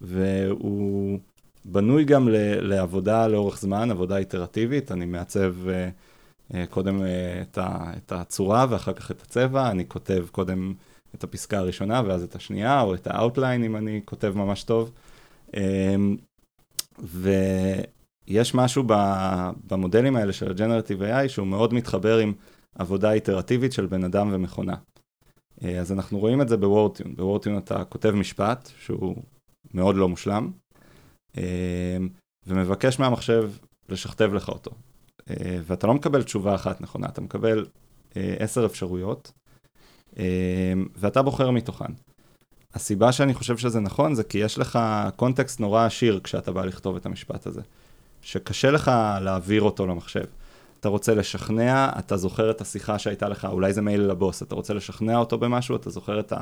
[0.00, 1.18] והוא
[1.64, 2.36] בנוי גם ל,
[2.68, 7.04] לעבודה לאורך זמן, עבודה איטרטיבית, אני מעצב uh, uh, קודם uh,
[7.42, 10.74] את, ה, את הצורה ואחר כך את הצבע, אני כותב קודם
[11.14, 14.90] את הפסקה הראשונה ואז את השנייה, או את ה outline אם אני כותב ממש טוב.
[15.50, 15.56] Um,
[16.98, 18.94] ויש משהו ב,
[19.66, 22.32] במודלים האלה של ה-Generative AI שהוא מאוד מתחבר עם
[22.74, 24.74] עבודה איטרטיבית של בן אדם ומכונה.
[25.80, 29.16] אז אנחנו רואים את זה ב Wordtune, ב Wordtune אתה כותב משפט שהוא
[29.74, 30.50] מאוד לא מושלם,
[31.38, 31.96] אה,
[32.46, 33.50] ומבקש מהמחשב
[33.88, 34.70] לשכתב לך אותו.
[35.30, 37.66] אה, ואתה לא מקבל תשובה אחת נכונה, אתה מקבל
[38.16, 39.32] אה, עשר אפשרויות,
[40.96, 41.92] ואתה בוחר מתוכן.
[42.74, 44.78] הסיבה שאני חושב שזה נכון זה כי יש לך
[45.16, 47.60] קונטקסט נורא עשיר כשאתה בא לכתוב את המשפט הזה,
[48.22, 50.24] שקשה לך להעביר אותו למחשב.
[50.82, 54.74] אתה רוצה לשכנע, אתה זוכר את השיחה שהייתה לך, אולי זה מייל לבוס, אתה רוצה
[54.74, 56.32] לשכנע אותו במשהו, אתה זוכר את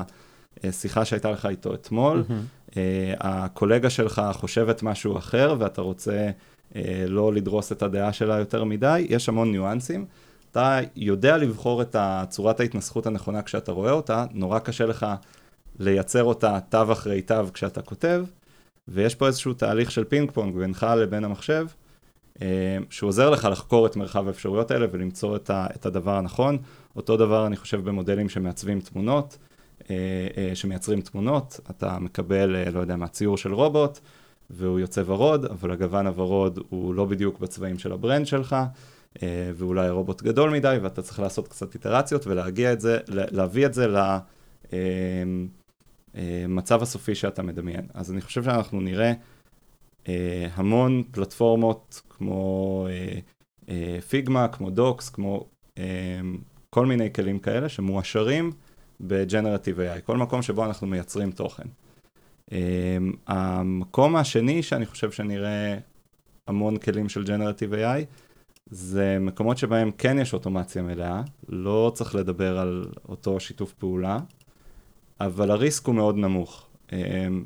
[0.63, 2.75] השיחה שהייתה לך איתו אתמול, mm-hmm.
[3.19, 6.29] הקולגה שלך חושבת משהו אחר ואתה רוצה
[6.73, 6.75] uh,
[7.07, 10.05] לא לדרוס את הדעה שלה יותר מדי, יש המון ניואנסים.
[10.51, 11.95] אתה יודע לבחור את
[12.29, 15.05] צורת ההתנסחות הנכונה כשאתה רואה אותה, נורא קשה לך
[15.79, 18.25] לייצר אותה תו אחרי תו כשאתה כותב,
[18.87, 21.65] ויש פה איזשהו תהליך של פינג פונג בינך לבין המחשב,
[22.89, 26.57] שהוא עוזר לך לחקור את מרחב האפשרויות האלה ולמצוא את, ה, את הדבר הנכון.
[26.95, 29.37] אותו דבר אני חושב במודלים שמעצבים תמונות.
[29.89, 33.99] אה, אה, שמייצרים תמונות, אתה מקבל, אה, לא יודע מה, ציור של רובוט,
[34.49, 38.55] והוא יוצא ורוד, אבל הגוון הוורוד הוא לא בדיוק בצבעים של ה brand שלך,
[39.23, 43.73] אה, ואולי רובוט גדול מדי, ואתה צריך לעשות קצת איטרציות ולהגיע את זה, להביא את
[43.73, 43.87] זה
[46.15, 47.85] למצב הסופי שאתה מדמיין.
[47.93, 49.13] אז אני חושב שאנחנו נראה אה,
[50.55, 53.19] המון פלטפורמות כמו אה,
[53.69, 55.45] אה, Figma, כמו Docs, כמו
[55.77, 56.19] אה,
[56.69, 58.51] כל מיני כלים כאלה שמועשרים
[58.99, 61.63] ב-Generative AI, כל מקום שבו אנחנו מייצרים תוכן.
[62.49, 62.53] Um,
[63.27, 65.77] המקום השני שאני חושב שנראה
[66.47, 68.05] המון כלים של Generative AI,
[68.69, 74.19] זה מקומות שבהם כן יש אוטומציה מלאה, לא צריך לדבר על אותו שיתוף פעולה,
[75.19, 76.67] אבל הריסק הוא מאוד נמוך.
[76.91, 76.93] Um,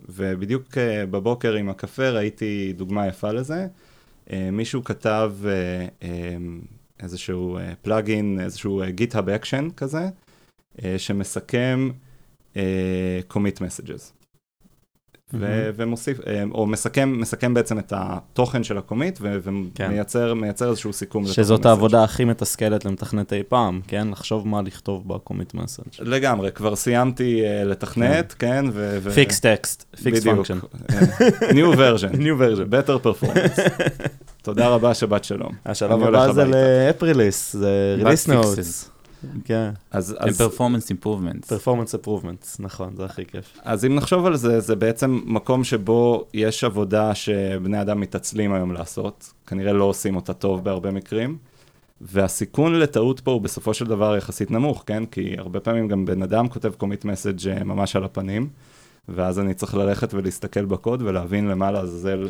[0.10, 3.68] ובדיוק uh, בבוקר עם הקפה ראיתי דוגמה יפה לזה.
[4.28, 6.06] Uh, מישהו כתב uh, um,
[7.04, 10.10] איזשהו פלאגין, איזשהו GitHub Action כזה,
[10.98, 11.90] שמסכם
[13.30, 14.15] commit messages.
[15.34, 20.66] ו- ומוסיף, אה, או מסכם, מסכם בעצם את התוכן של ה commit, ו- ומייצר כן.
[20.66, 21.28] איזשהו סיכום.
[21.28, 24.08] שזאת העבודה הכי מתסכלת למתכנת אי פעם, כן?
[24.12, 25.86] לחשוב מה לכתוב ב commit message.
[26.00, 28.66] לגמרי, כבר סיימתי uh, לתכנת, כן?
[28.74, 30.60] ו- fix text, fix function.
[31.42, 32.16] New version.
[32.26, 32.70] New version.
[32.70, 33.62] better performance.
[34.44, 35.52] תודה רבה, שבת שלום.
[35.66, 38.95] השלב הבא זה ל app release, זה release notes.
[39.44, 39.70] כן.
[39.92, 40.16] אז...
[40.38, 41.50] performance improvements.
[41.50, 43.58] performance improvements, נכון, זה הכי כיף.
[43.64, 48.72] אז אם נחשוב על זה, זה בעצם מקום שבו יש עבודה שבני אדם מתעצלים היום
[48.72, 51.38] לעשות, כנראה לא עושים אותה טוב בהרבה מקרים,
[52.02, 55.06] והסיכון לטעות פה הוא בסופו של דבר יחסית נמוך, כן?
[55.06, 58.50] כי הרבה פעמים גם בן אדם כותב commit message אה, ממש על הפנים,
[59.10, 62.30] ואז אני צריך ללכת ולהסתכל בקוד ולהבין למה לעזאזל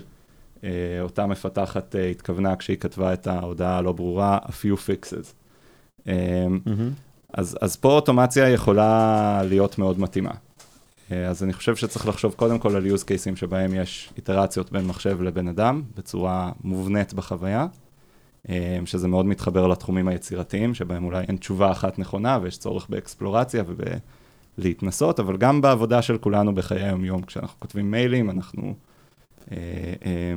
[0.63, 0.69] אה,
[1.01, 5.44] אותה מפתחת אה, התכוונה כשהיא כתבה את ההודעה הלא ברורה, a few fixes.
[6.05, 6.09] Mm-hmm.
[7.33, 10.31] אז, אז פה אוטומציה יכולה להיות מאוד מתאימה.
[11.11, 14.85] אה, אז אני חושב שצריך לחשוב קודם כל על use cases שבהם יש איטרציות בין
[14.85, 17.67] מחשב לבן אדם בצורה מובנית בחוויה,
[18.49, 23.63] אה, שזה מאוד מתחבר לתחומים היצירתיים, שבהם אולי אין תשובה אחת נכונה ויש צורך באקספלורציה
[24.57, 28.73] ובלהתנסות, אבל גם בעבודה של כולנו בחיי היום-יום, כשאנחנו כותבים מיילים, אנחנו
[29.51, 29.57] אה,
[30.05, 30.33] אה,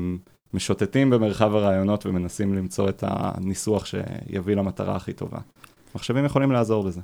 [0.55, 5.39] משוטטים במרחב הרעיונות ומנסים למצוא את הניסוח שיביא למטרה הכי טובה.
[5.95, 7.01] מחשבים יכולים לעזור בזה.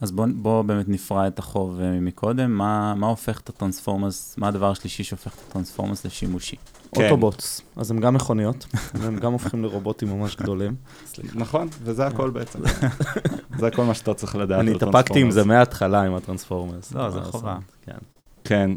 [0.00, 4.48] אז בואו בוא באמת נפרע את החוב אה, מקודם, מה, מה הופך את הטרנספורמוס, מה
[4.48, 6.56] הדבר השלישי שהופך את הטרנספורמוס לשימושי?
[6.94, 7.04] כן.
[7.04, 8.66] אוטובוטס, אז הם גם מכוניות,
[9.04, 10.74] הם גם הופכים לרובוטים ממש גדולים.
[11.34, 12.58] נכון, וזה הכל בעצם.
[13.58, 16.92] זה כל מה שאתה צריך לדעת אני התאפקתי עם זה מההתחלה עם הטרנספורמוס.
[16.92, 17.58] לא, זה חובה.
[17.82, 17.98] כן.
[18.44, 18.70] כן,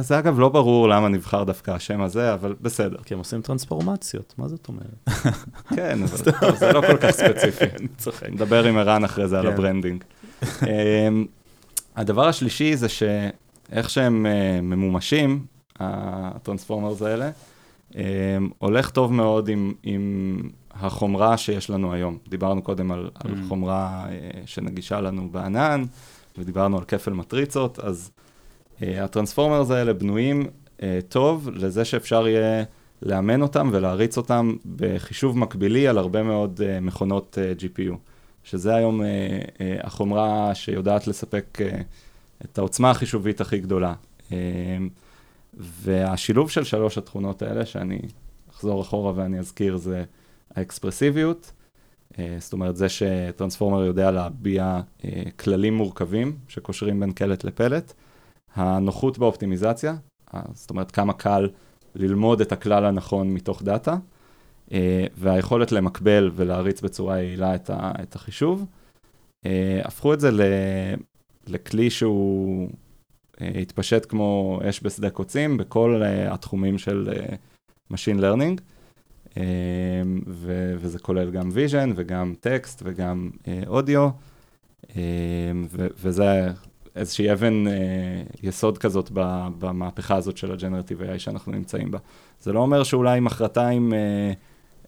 [0.00, 2.96] זה אגב לא ברור למה נבחר דווקא השם הזה, אבל בסדר.
[3.04, 5.24] כי הם עושים טרנספורמציות, מה זאת אומרת?
[5.76, 7.64] כן, אבל זה לא כל כך ספציפי.
[8.32, 9.52] נדבר עם ערן אחרי זה על כן.
[9.52, 10.04] ה branding.
[10.62, 11.26] אמ,
[11.96, 15.46] הדבר השלישי זה שאיך שהם אה, ממומשים,
[15.80, 17.30] ה transformers האלה,
[17.94, 18.00] אמ,
[18.58, 20.36] הולך טוב מאוד עם, עם
[20.74, 22.18] החומרה שיש לנו היום.
[22.28, 23.48] דיברנו קודם על, על mm.
[23.48, 25.84] חומרה אה, שנגישה לנו בענן,
[26.38, 28.10] ודיברנו על כפל מטריצות, אז
[28.82, 30.46] הטרנספורמרס האלה בנויים
[31.08, 32.64] טוב לזה שאפשר יהיה
[33.02, 37.96] לאמן אותם ולהריץ אותם בחישוב מקבילי על הרבה מאוד מכונות GPU.
[38.44, 39.06] שזה היום אה,
[39.60, 41.80] אה, החומרה שיודעת לספק אה,
[42.44, 43.94] את העוצמה החישובית הכי גדולה.
[44.32, 44.38] אה,
[45.54, 47.98] והשילוב של שלוש התכונות האלה, שאני
[48.50, 50.04] אחזור אחורה ואני אזכיר, זה
[50.54, 51.52] האקספרסיביות,
[52.18, 57.92] אה, זאת אומרת, זה שטרנספורמר יודע להביע אה, כללים מורכבים שקושרים בין קלט לפלט,
[58.54, 59.94] הנוחות באופטימיזציה,
[60.54, 61.48] זאת אומרת, כמה קל
[61.94, 63.96] ללמוד את הכלל הנכון מתוך דאטה,
[64.72, 68.66] אה, והיכולת למקבל ולהריץ בצורה יעילה את, החישוב,
[69.46, 70.30] אה, הפכו את זה
[71.46, 72.68] לכלי שהוא
[73.40, 77.12] אה, התפשט כמו אש בשדה קוצים בכל התחומים של
[77.92, 78.60] Machine Learning,
[80.26, 83.30] ו, וזה כולל גם vision וגם טקסט וגם
[83.66, 84.08] אודיו,
[85.74, 86.48] וזה
[86.96, 87.64] איזושהי אבן
[88.42, 89.10] יסוד כזאת
[89.58, 91.98] במהפכה הזאת של ה-Generative AI שאנחנו נמצאים בה.
[92.40, 93.92] זה לא אומר שאולי מחרתיים...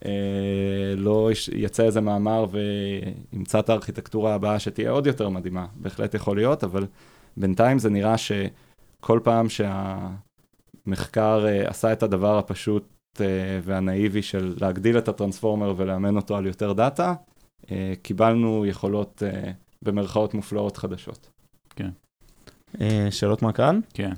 [0.05, 6.37] אה, לא יצא איזה מאמר וימצא את הארכיטקטורה הבאה שתהיה עוד יותר מדהימה, בהחלט יכול
[6.37, 6.87] להיות, אבל
[7.37, 12.85] בינתיים זה נראה שכל פעם שהמחקר אה, עשה את הדבר הפשוט
[13.21, 13.27] אה,
[13.63, 17.15] והנאיבי של להגדיל את הטרנספורמר ולאמן אותו על יותר דאטה,
[18.03, 19.23] קיבלנו יכולות
[19.83, 21.31] במרכאות מופלאות חדשות.
[21.77, 21.91] כן.
[23.11, 23.81] שאלות מהקהל?
[23.95, 24.13] כן.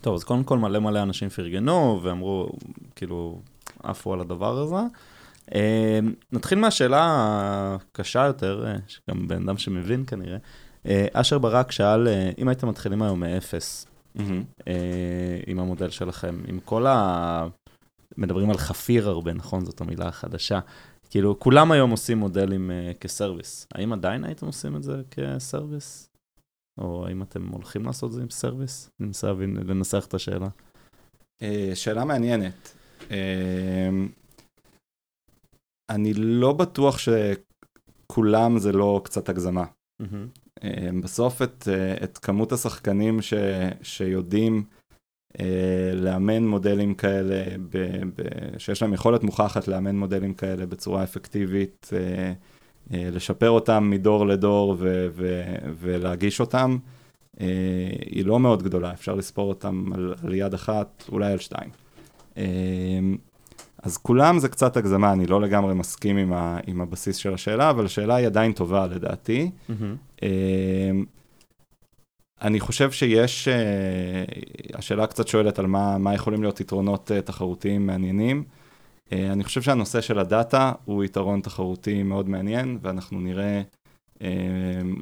[0.00, 2.48] טוב, אז קודם כל מלא מלא אנשים פרגנו ואמרו,
[2.96, 3.40] כאילו,
[3.82, 4.76] עפו על הדבר הזה.
[5.50, 5.54] Uh,
[6.32, 7.00] נתחיל מהשאלה
[7.74, 10.38] הקשה יותר, uh, שגם בן אדם שמבין כנראה.
[10.86, 13.86] אה, אשר ברק שאל, אה, אם הייתם מתחילים היום מאפס.
[14.68, 17.46] אה, עם המודל שלכם, עם כל ה...
[18.16, 19.64] מדברים על חפיר הרבה, נכון?
[19.64, 20.60] זאת המילה החדשה.
[21.10, 23.66] כאילו, כולם היום עושים מודלים אה, כ service.
[23.74, 26.08] האם עדיין הייתם עושים את זה כ service?
[26.78, 28.90] או האם אתם הולכים לעשות את זה עם service?
[29.00, 30.48] אני מנסה להבין, לנסח את השאלה.
[31.42, 32.74] אה, שאלה מעניינת.
[33.10, 33.90] אה,
[35.90, 39.64] אני לא בטוח שכולם זה לא קצת הגזמה.
[40.64, 41.68] אה, בסוף את,
[42.04, 43.34] את כמות השחקנים ש,
[43.82, 44.64] שיודעים
[45.94, 47.78] לאמן מודלים כאלה, ב,
[48.16, 48.22] ב,
[48.58, 51.90] שיש להם יכולת מוכחת לאמן מודלים כאלה בצורה אפקטיבית,
[52.90, 55.44] לשפר אותם מדור לדור ו, ו,
[55.78, 56.76] ולהגיש אותם,
[57.40, 57.46] אה,
[58.06, 61.70] היא לא מאוד גדולה, אפשר לספור אותם על, על יד אחת, אולי על שתיים.
[62.36, 62.44] אה,
[63.82, 67.70] אז כולם זה קצת הגזמה, אני לא לגמרי מסכים עם, ה, עם הבסיס של השאלה,
[67.70, 69.50] אבל השאלה היא עדיין טובה לדעתי.
[70.22, 71.04] אמ,
[72.42, 74.24] אני חושב שיש, אה,
[74.74, 78.44] השאלה קצת שואלת על מה, מה יכולים להיות יתרונות אה, תחרותיים מעניינים.
[79.12, 83.62] אה, אני חושב שהנושא של הדאטה הוא יתרון תחרותי מאוד מעניין, ואנחנו נראה
[84.22, 84.28] אה,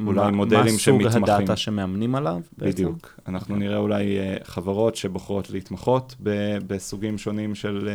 [0.07, 1.25] אולי מודלים מה סוג שמתמחים.
[1.25, 2.41] הדאטה שמאמנים עליו?
[2.59, 2.73] בעצם?
[2.73, 3.21] בדיוק.
[3.27, 3.69] אנחנו אוקיי.
[3.69, 7.89] נראה אולי אה, חברות שבוחרות להתמחות ב- בסוגים שונים של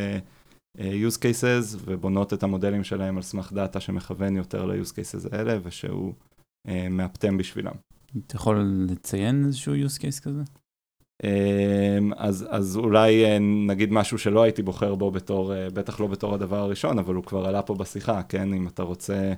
[0.78, 6.12] use cases, ובונות את המודלים שלהם על סמך דאטה שמכוון יותר ל-use cases האלה, ושהוא
[6.90, 7.72] מאפטם בשבילם.
[8.26, 10.42] אתה יכול לציין איזשהו use case כזה?
[11.24, 16.06] אמ, אז, אז אולי אה, נגיד משהו שלא הייתי בוחר בו בתור, אה, בטח לא
[16.06, 18.52] בתור הדבר הראשון, אבל הוא כבר עלה פה בשיחה, כן?
[18.54, 19.32] אם אתה רוצה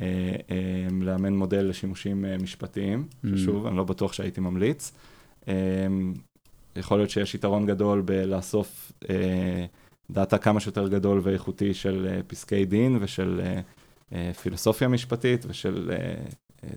[0.00, 0.06] אה,
[0.50, 0.56] אה,
[1.00, 3.28] לאמן מודל לשימושים אה, משפטיים, Mm.
[3.36, 4.92] ששוב, אני לא בטוח שהייתי ממליץ.
[5.48, 5.54] אה,
[6.76, 9.64] יכול להיות שיש יתרון גדול בלאסוף אה,
[10.10, 13.60] דאטה כמה שיותר גדול ואיכותי של אה, פסקי דין ושל אה,
[14.12, 15.90] אה, פילוסופיה משפטית ושל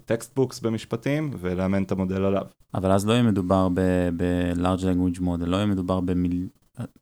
[0.05, 2.45] textbooks במשפטים, ולאמן את המודל עליו.
[2.73, 5.99] אבל אז לא יהיה מדובר ב-large language model, לא יהיה מדובר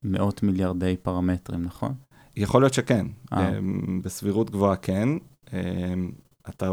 [0.03, 1.93] במאות מיליארדי פרמטרים, נכון?
[2.35, 3.57] יכול להיות שכן, אה.
[3.57, 5.09] אמ, בסבירות גבוהה כן.
[5.53, 6.11] אמ,
[6.49, 6.71] אתה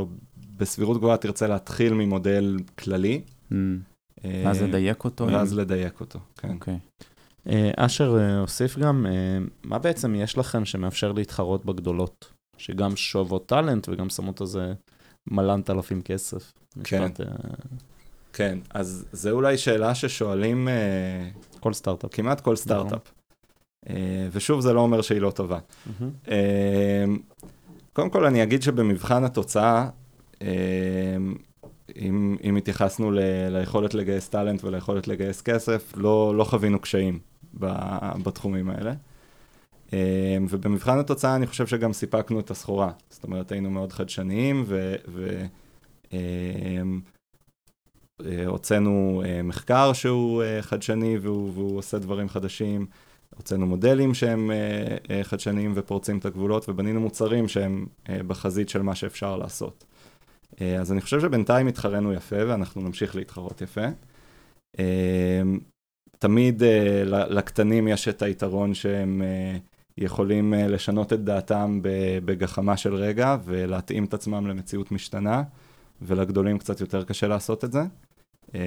[0.56, 3.20] בסבירות גבוהה תרצה להתחיל ממודל כללי.
[3.52, 3.54] Mm,
[4.24, 5.26] ואז אה, לדייק אותו?
[5.26, 6.50] ואז עם- לדייק אותו, כן.
[6.50, 6.78] אוקיי.
[7.48, 9.12] אה, אשר אה, הוסיף גם, אה,
[9.64, 12.32] מה בעצם יש לכם שמאפשר להתחרות בגדולות?
[12.58, 14.72] שגם שוות טאלנט וגם שמות על זה
[15.30, 16.52] מלנת אלפים כסף.
[16.84, 17.04] כן.
[17.04, 17.26] משפט, אה,
[18.32, 20.74] כן, אז זה אולי שאלה ששואלים אה,
[21.60, 22.14] כל סטארט-אפ.
[22.14, 23.12] כמעט כל סטארט-אפ.
[23.88, 25.58] אה, ושוב, זה לא אומר שהיא לא טובה.
[26.00, 26.12] מהמם.
[26.30, 27.04] אה,
[27.92, 29.88] קודם כל, אני אגיד שבמבחן התוצאה,
[30.42, 30.48] אה,
[31.96, 33.18] אם, אם התייחסנו ל,
[33.50, 37.18] ליכולת לגייס טאלנט וליכולת לגייס כסף, לא, לא חווינו קשיים
[37.58, 37.66] ב,
[38.22, 38.92] בתחומים האלה.
[39.92, 42.90] אה, ובמבחן התוצאה אני חושב שגם סיפקנו את הסחורה.
[43.10, 44.94] זאת אומרת, היינו מאוד חדשניים ו...
[45.08, 45.44] ו
[46.12, 46.82] אה,
[49.24, 52.86] אה, מחקר שהוא אה, חדשני והוא, והוא עושה דברים חדשים,
[53.36, 54.50] הוצאנו מודלים שהם
[55.22, 59.84] חדשניים ופורצים את הגבולות, ובנינו מוצרים שהם בחזית של מה שאפשר לעשות.
[60.80, 63.86] אז אני חושב שבינתיים התחרנו יפה, ואנחנו נמשיך להתחרות יפה.
[64.78, 65.42] אה,
[66.18, 66.62] תמיד
[67.06, 69.22] לקטנים יש את היתרון שהם
[69.98, 71.80] יכולים אה, לשנות את דעתם
[72.24, 75.42] בגחמה של רגע, ולהתאים את עצמם למציאות משתנה,
[76.02, 77.82] ולגדולים קצת יותר קשה לעשות את זה.
[78.54, 78.60] אה,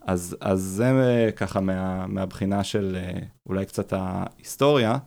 [0.00, 2.96] אז, אז זה אה, ככה מה, מהבחינה של
[3.46, 4.98] אולי קצת ההיסטוריה.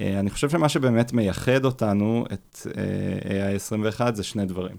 [0.00, 4.76] אני חושב שמה שבאמת מייחד אותנו, את אה, AI 21, זה שני דברים.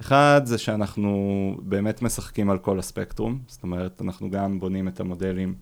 [0.00, 5.54] אחד, זה שאנחנו באמת משחקים על כל הספקטרום, זאת אומרת, אנחנו גם בונים את המודלים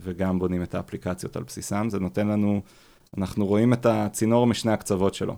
[0.00, 1.90] וגם בונים את האפליקציות על בסיסם.
[1.90, 2.60] זה נותן לנו,
[3.18, 5.36] אנחנו רואים את הצינור משני הקצוות שלו,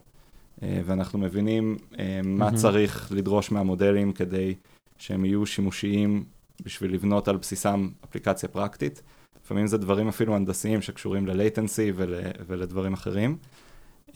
[0.63, 2.57] אה, ואנחנו מבינים אה, מה.
[2.57, 4.55] צריך לדרוש מהמודלים כדי
[4.99, 6.25] שהם יהיו שימושיים
[6.65, 9.03] בשביל לבנות על בסיסם אפליקציה פרקטית.
[9.45, 12.15] לפעמים זה דברים אפילו הנדסיים שקשורים ל-latency ול,
[12.47, 13.37] ולדברים אחרים.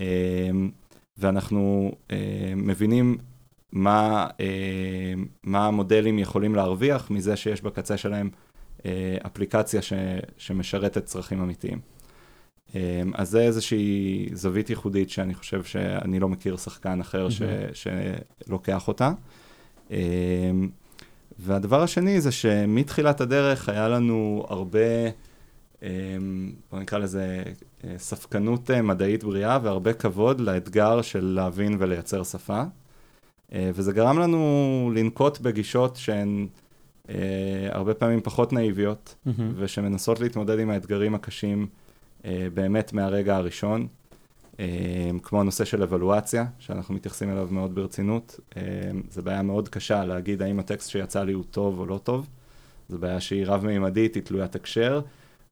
[0.01, 0.51] אה,
[1.19, 1.93] ואנחנו
[2.57, 3.19] מבינים
[3.73, 4.27] מה,
[5.43, 8.31] מה המודלים יכולים להרוויח מזה שיש בקצה שלהם
[9.27, 9.93] אפליקציה ש,
[10.37, 11.81] שמשרתת צרכים אמיתיים.
[12.75, 18.89] אה, אז זה איזושהי זווית ייחודית שאני חושב שאני לא מכיר שחקן אחר ש, שלוקח
[18.89, 19.13] אותה.
[19.91, 20.51] אה,
[21.39, 24.79] והדבר השני זה שמתחילת הדרך היה לנו הרבה,
[25.83, 25.89] אה,
[26.71, 27.43] בוא נקרא לזה
[27.85, 32.63] אה, ספקנות אה, מדעית בריאה והרבה כבוד לאתגר של להבין ולייצר שפה.
[33.53, 36.64] אה, וזה גרם לנו לנקוט בגישות שהן אה,
[37.71, 39.53] הרבה פעמים פחות נאיביות, מהמם.
[39.57, 41.67] ושמנסות להתמודד עם האתגרים הקשים
[42.25, 43.87] אה, באמת מהרגע הראשון.
[45.23, 48.41] כמו הנושא של אבלואציה, שאנחנו מתייחסים אליו מאוד ברצינות.
[49.11, 52.27] זו בעיה מאוד קשה להגיד האם הטקסט שיצא לי הוא טוב או לא טוב.
[52.89, 55.01] זו בעיה שהיא רב-מימדית, היא תלוית הקשר,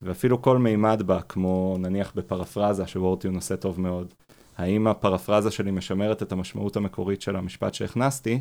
[0.03, 4.15] ואפילו כל מימד בה, כמו נניח בפרפרזה, שוורטיון עושה טוב מאוד.
[4.59, 8.41] האם הפרפרזה שלי משמרת את המשמעות המקורית של המשפט שהכנסתי?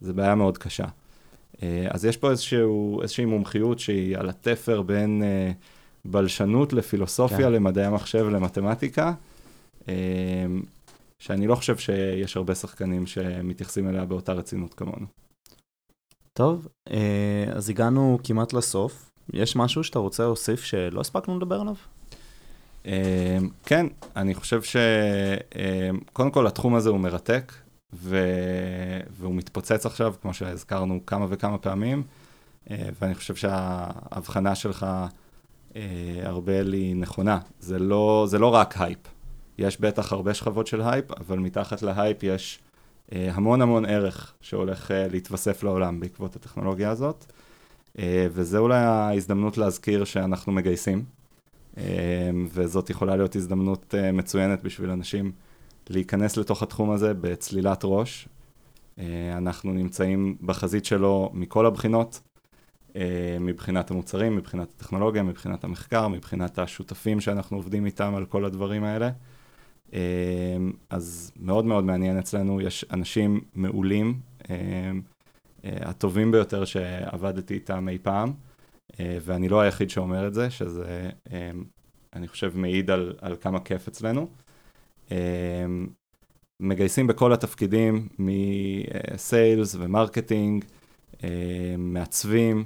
[0.00, 0.86] זו בעיה מאוד קשה.
[1.90, 5.22] אז יש פה איזשהו, איזושהי מומחיות שהיא על התפר בין
[6.04, 7.52] בלשנות לפילוסופיה, כן.
[7.52, 9.12] למדעי המחשב, למתמטיקה,
[11.18, 15.06] שאני לא חושב שיש הרבה שחקנים שמתייחסים אליה באותה רצינות כמונו.
[16.32, 16.68] טוב,
[17.52, 19.10] אז הגענו כמעט לסוף.
[19.32, 21.74] יש משהו שאתה רוצה להוסיף שלא הספקנו לדבר עליו?
[23.64, 23.86] כן,
[24.16, 27.52] אני חושב שקודם כל התחום הזה הוא מרתק,
[27.92, 28.24] ו...
[29.10, 32.02] והוא מתפוצץ עכשיו, כמו שהזכרנו כמה וכמה פעמים,
[32.70, 34.86] ואני חושב שההבחנה שלך,
[36.26, 37.38] ארבל, היא נכונה.
[37.60, 38.98] זה לא, זה לא רק הייפ.
[39.58, 42.58] יש בטח הרבה שכבות של הייפ, אבל מתחת להייפ יש
[43.12, 47.24] המון המון ערך שהולך להתווסף לעולם בעקבות הטכנולוגיה הזאת.
[48.04, 51.04] וזה אולי ההזדמנות להזכיר שאנחנו מגייסים,
[52.52, 55.32] וזאת יכולה להיות הזדמנות מצוינת בשביל אנשים
[55.90, 58.28] להיכנס לתוך התחום הזה בצלילת ראש.
[59.36, 62.20] אנחנו נמצאים בחזית שלו מכל הבחינות,
[63.40, 69.10] מבחינת המוצרים, מבחינת הטכנולוגיה, מבחינת המחקר, מבחינת השותפים שאנחנו עובדים איתם על כל הדברים האלה.
[70.90, 74.20] אז מאוד מאוד מעניין אצלנו, יש אנשים מעולים,
[75.64, 78.32] הטובים ביותר שעבדתי איתם אי פעם,
[79.00, 81.10] ואני לא היחיד שאומר את זה, שזה,
[82.14, 84.28] אני חושב, מעיד על, על כמה כיף אצלנו.
[86.60, 90.64] מגייסים בכל התפקידים, מ sales ו marketing,
[91.78, 92.64] מעצבים,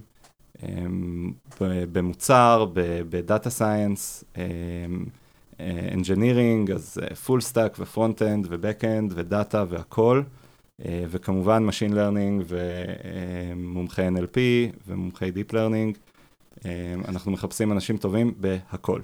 [1.93, 2.67] במוצר,
[3.09, 4.25] ב data science,
[5.93, 10.23] engineering, אז full stack ו front-end ו back-end ו data והכל,
[10.81, 14.39] וכמובן Machine Learning ומומחי NLP
[14.87, 15.99] ומומחי Deep Learning,
[17.09, 19.01] אנחנו מחפשים אנשים טובים בהכל.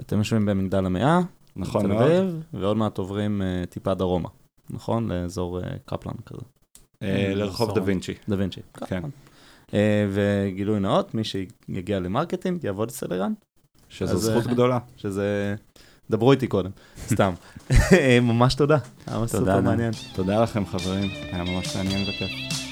[0.00, 1.20] אתם יושבים במגדל המאה,
[1.58, 2.42] נכון מאוד.
[2.52, 4.28] ועוד מעט עוברים טיפה דרומה,
[4.70, 5.12] נכון?
[5.12, 6.42] לאזור קפלן כזה.
[7.34, 8.14] לרחוב דה וינצ'י.
[8.28, 8.60] דה וינצ'י.
[8.86, 9.02] כן.
[10.10, 13.32] וגילוי נאות, מי שיגיע ל marketing יעבוד אצל ערן.
[13.88, 14.78] שזו זכות גדולה.
[14.96, 15.54] שזה,
[16.10, 16.70] דברו איתי קודם,
[17.08, 17.32] סתם.
[18.22, 19.92] ממש תודה, היה סופר מעניין.
[20.14, 22.67] תודה לכם חברים, היה ממש מעניין וכיף.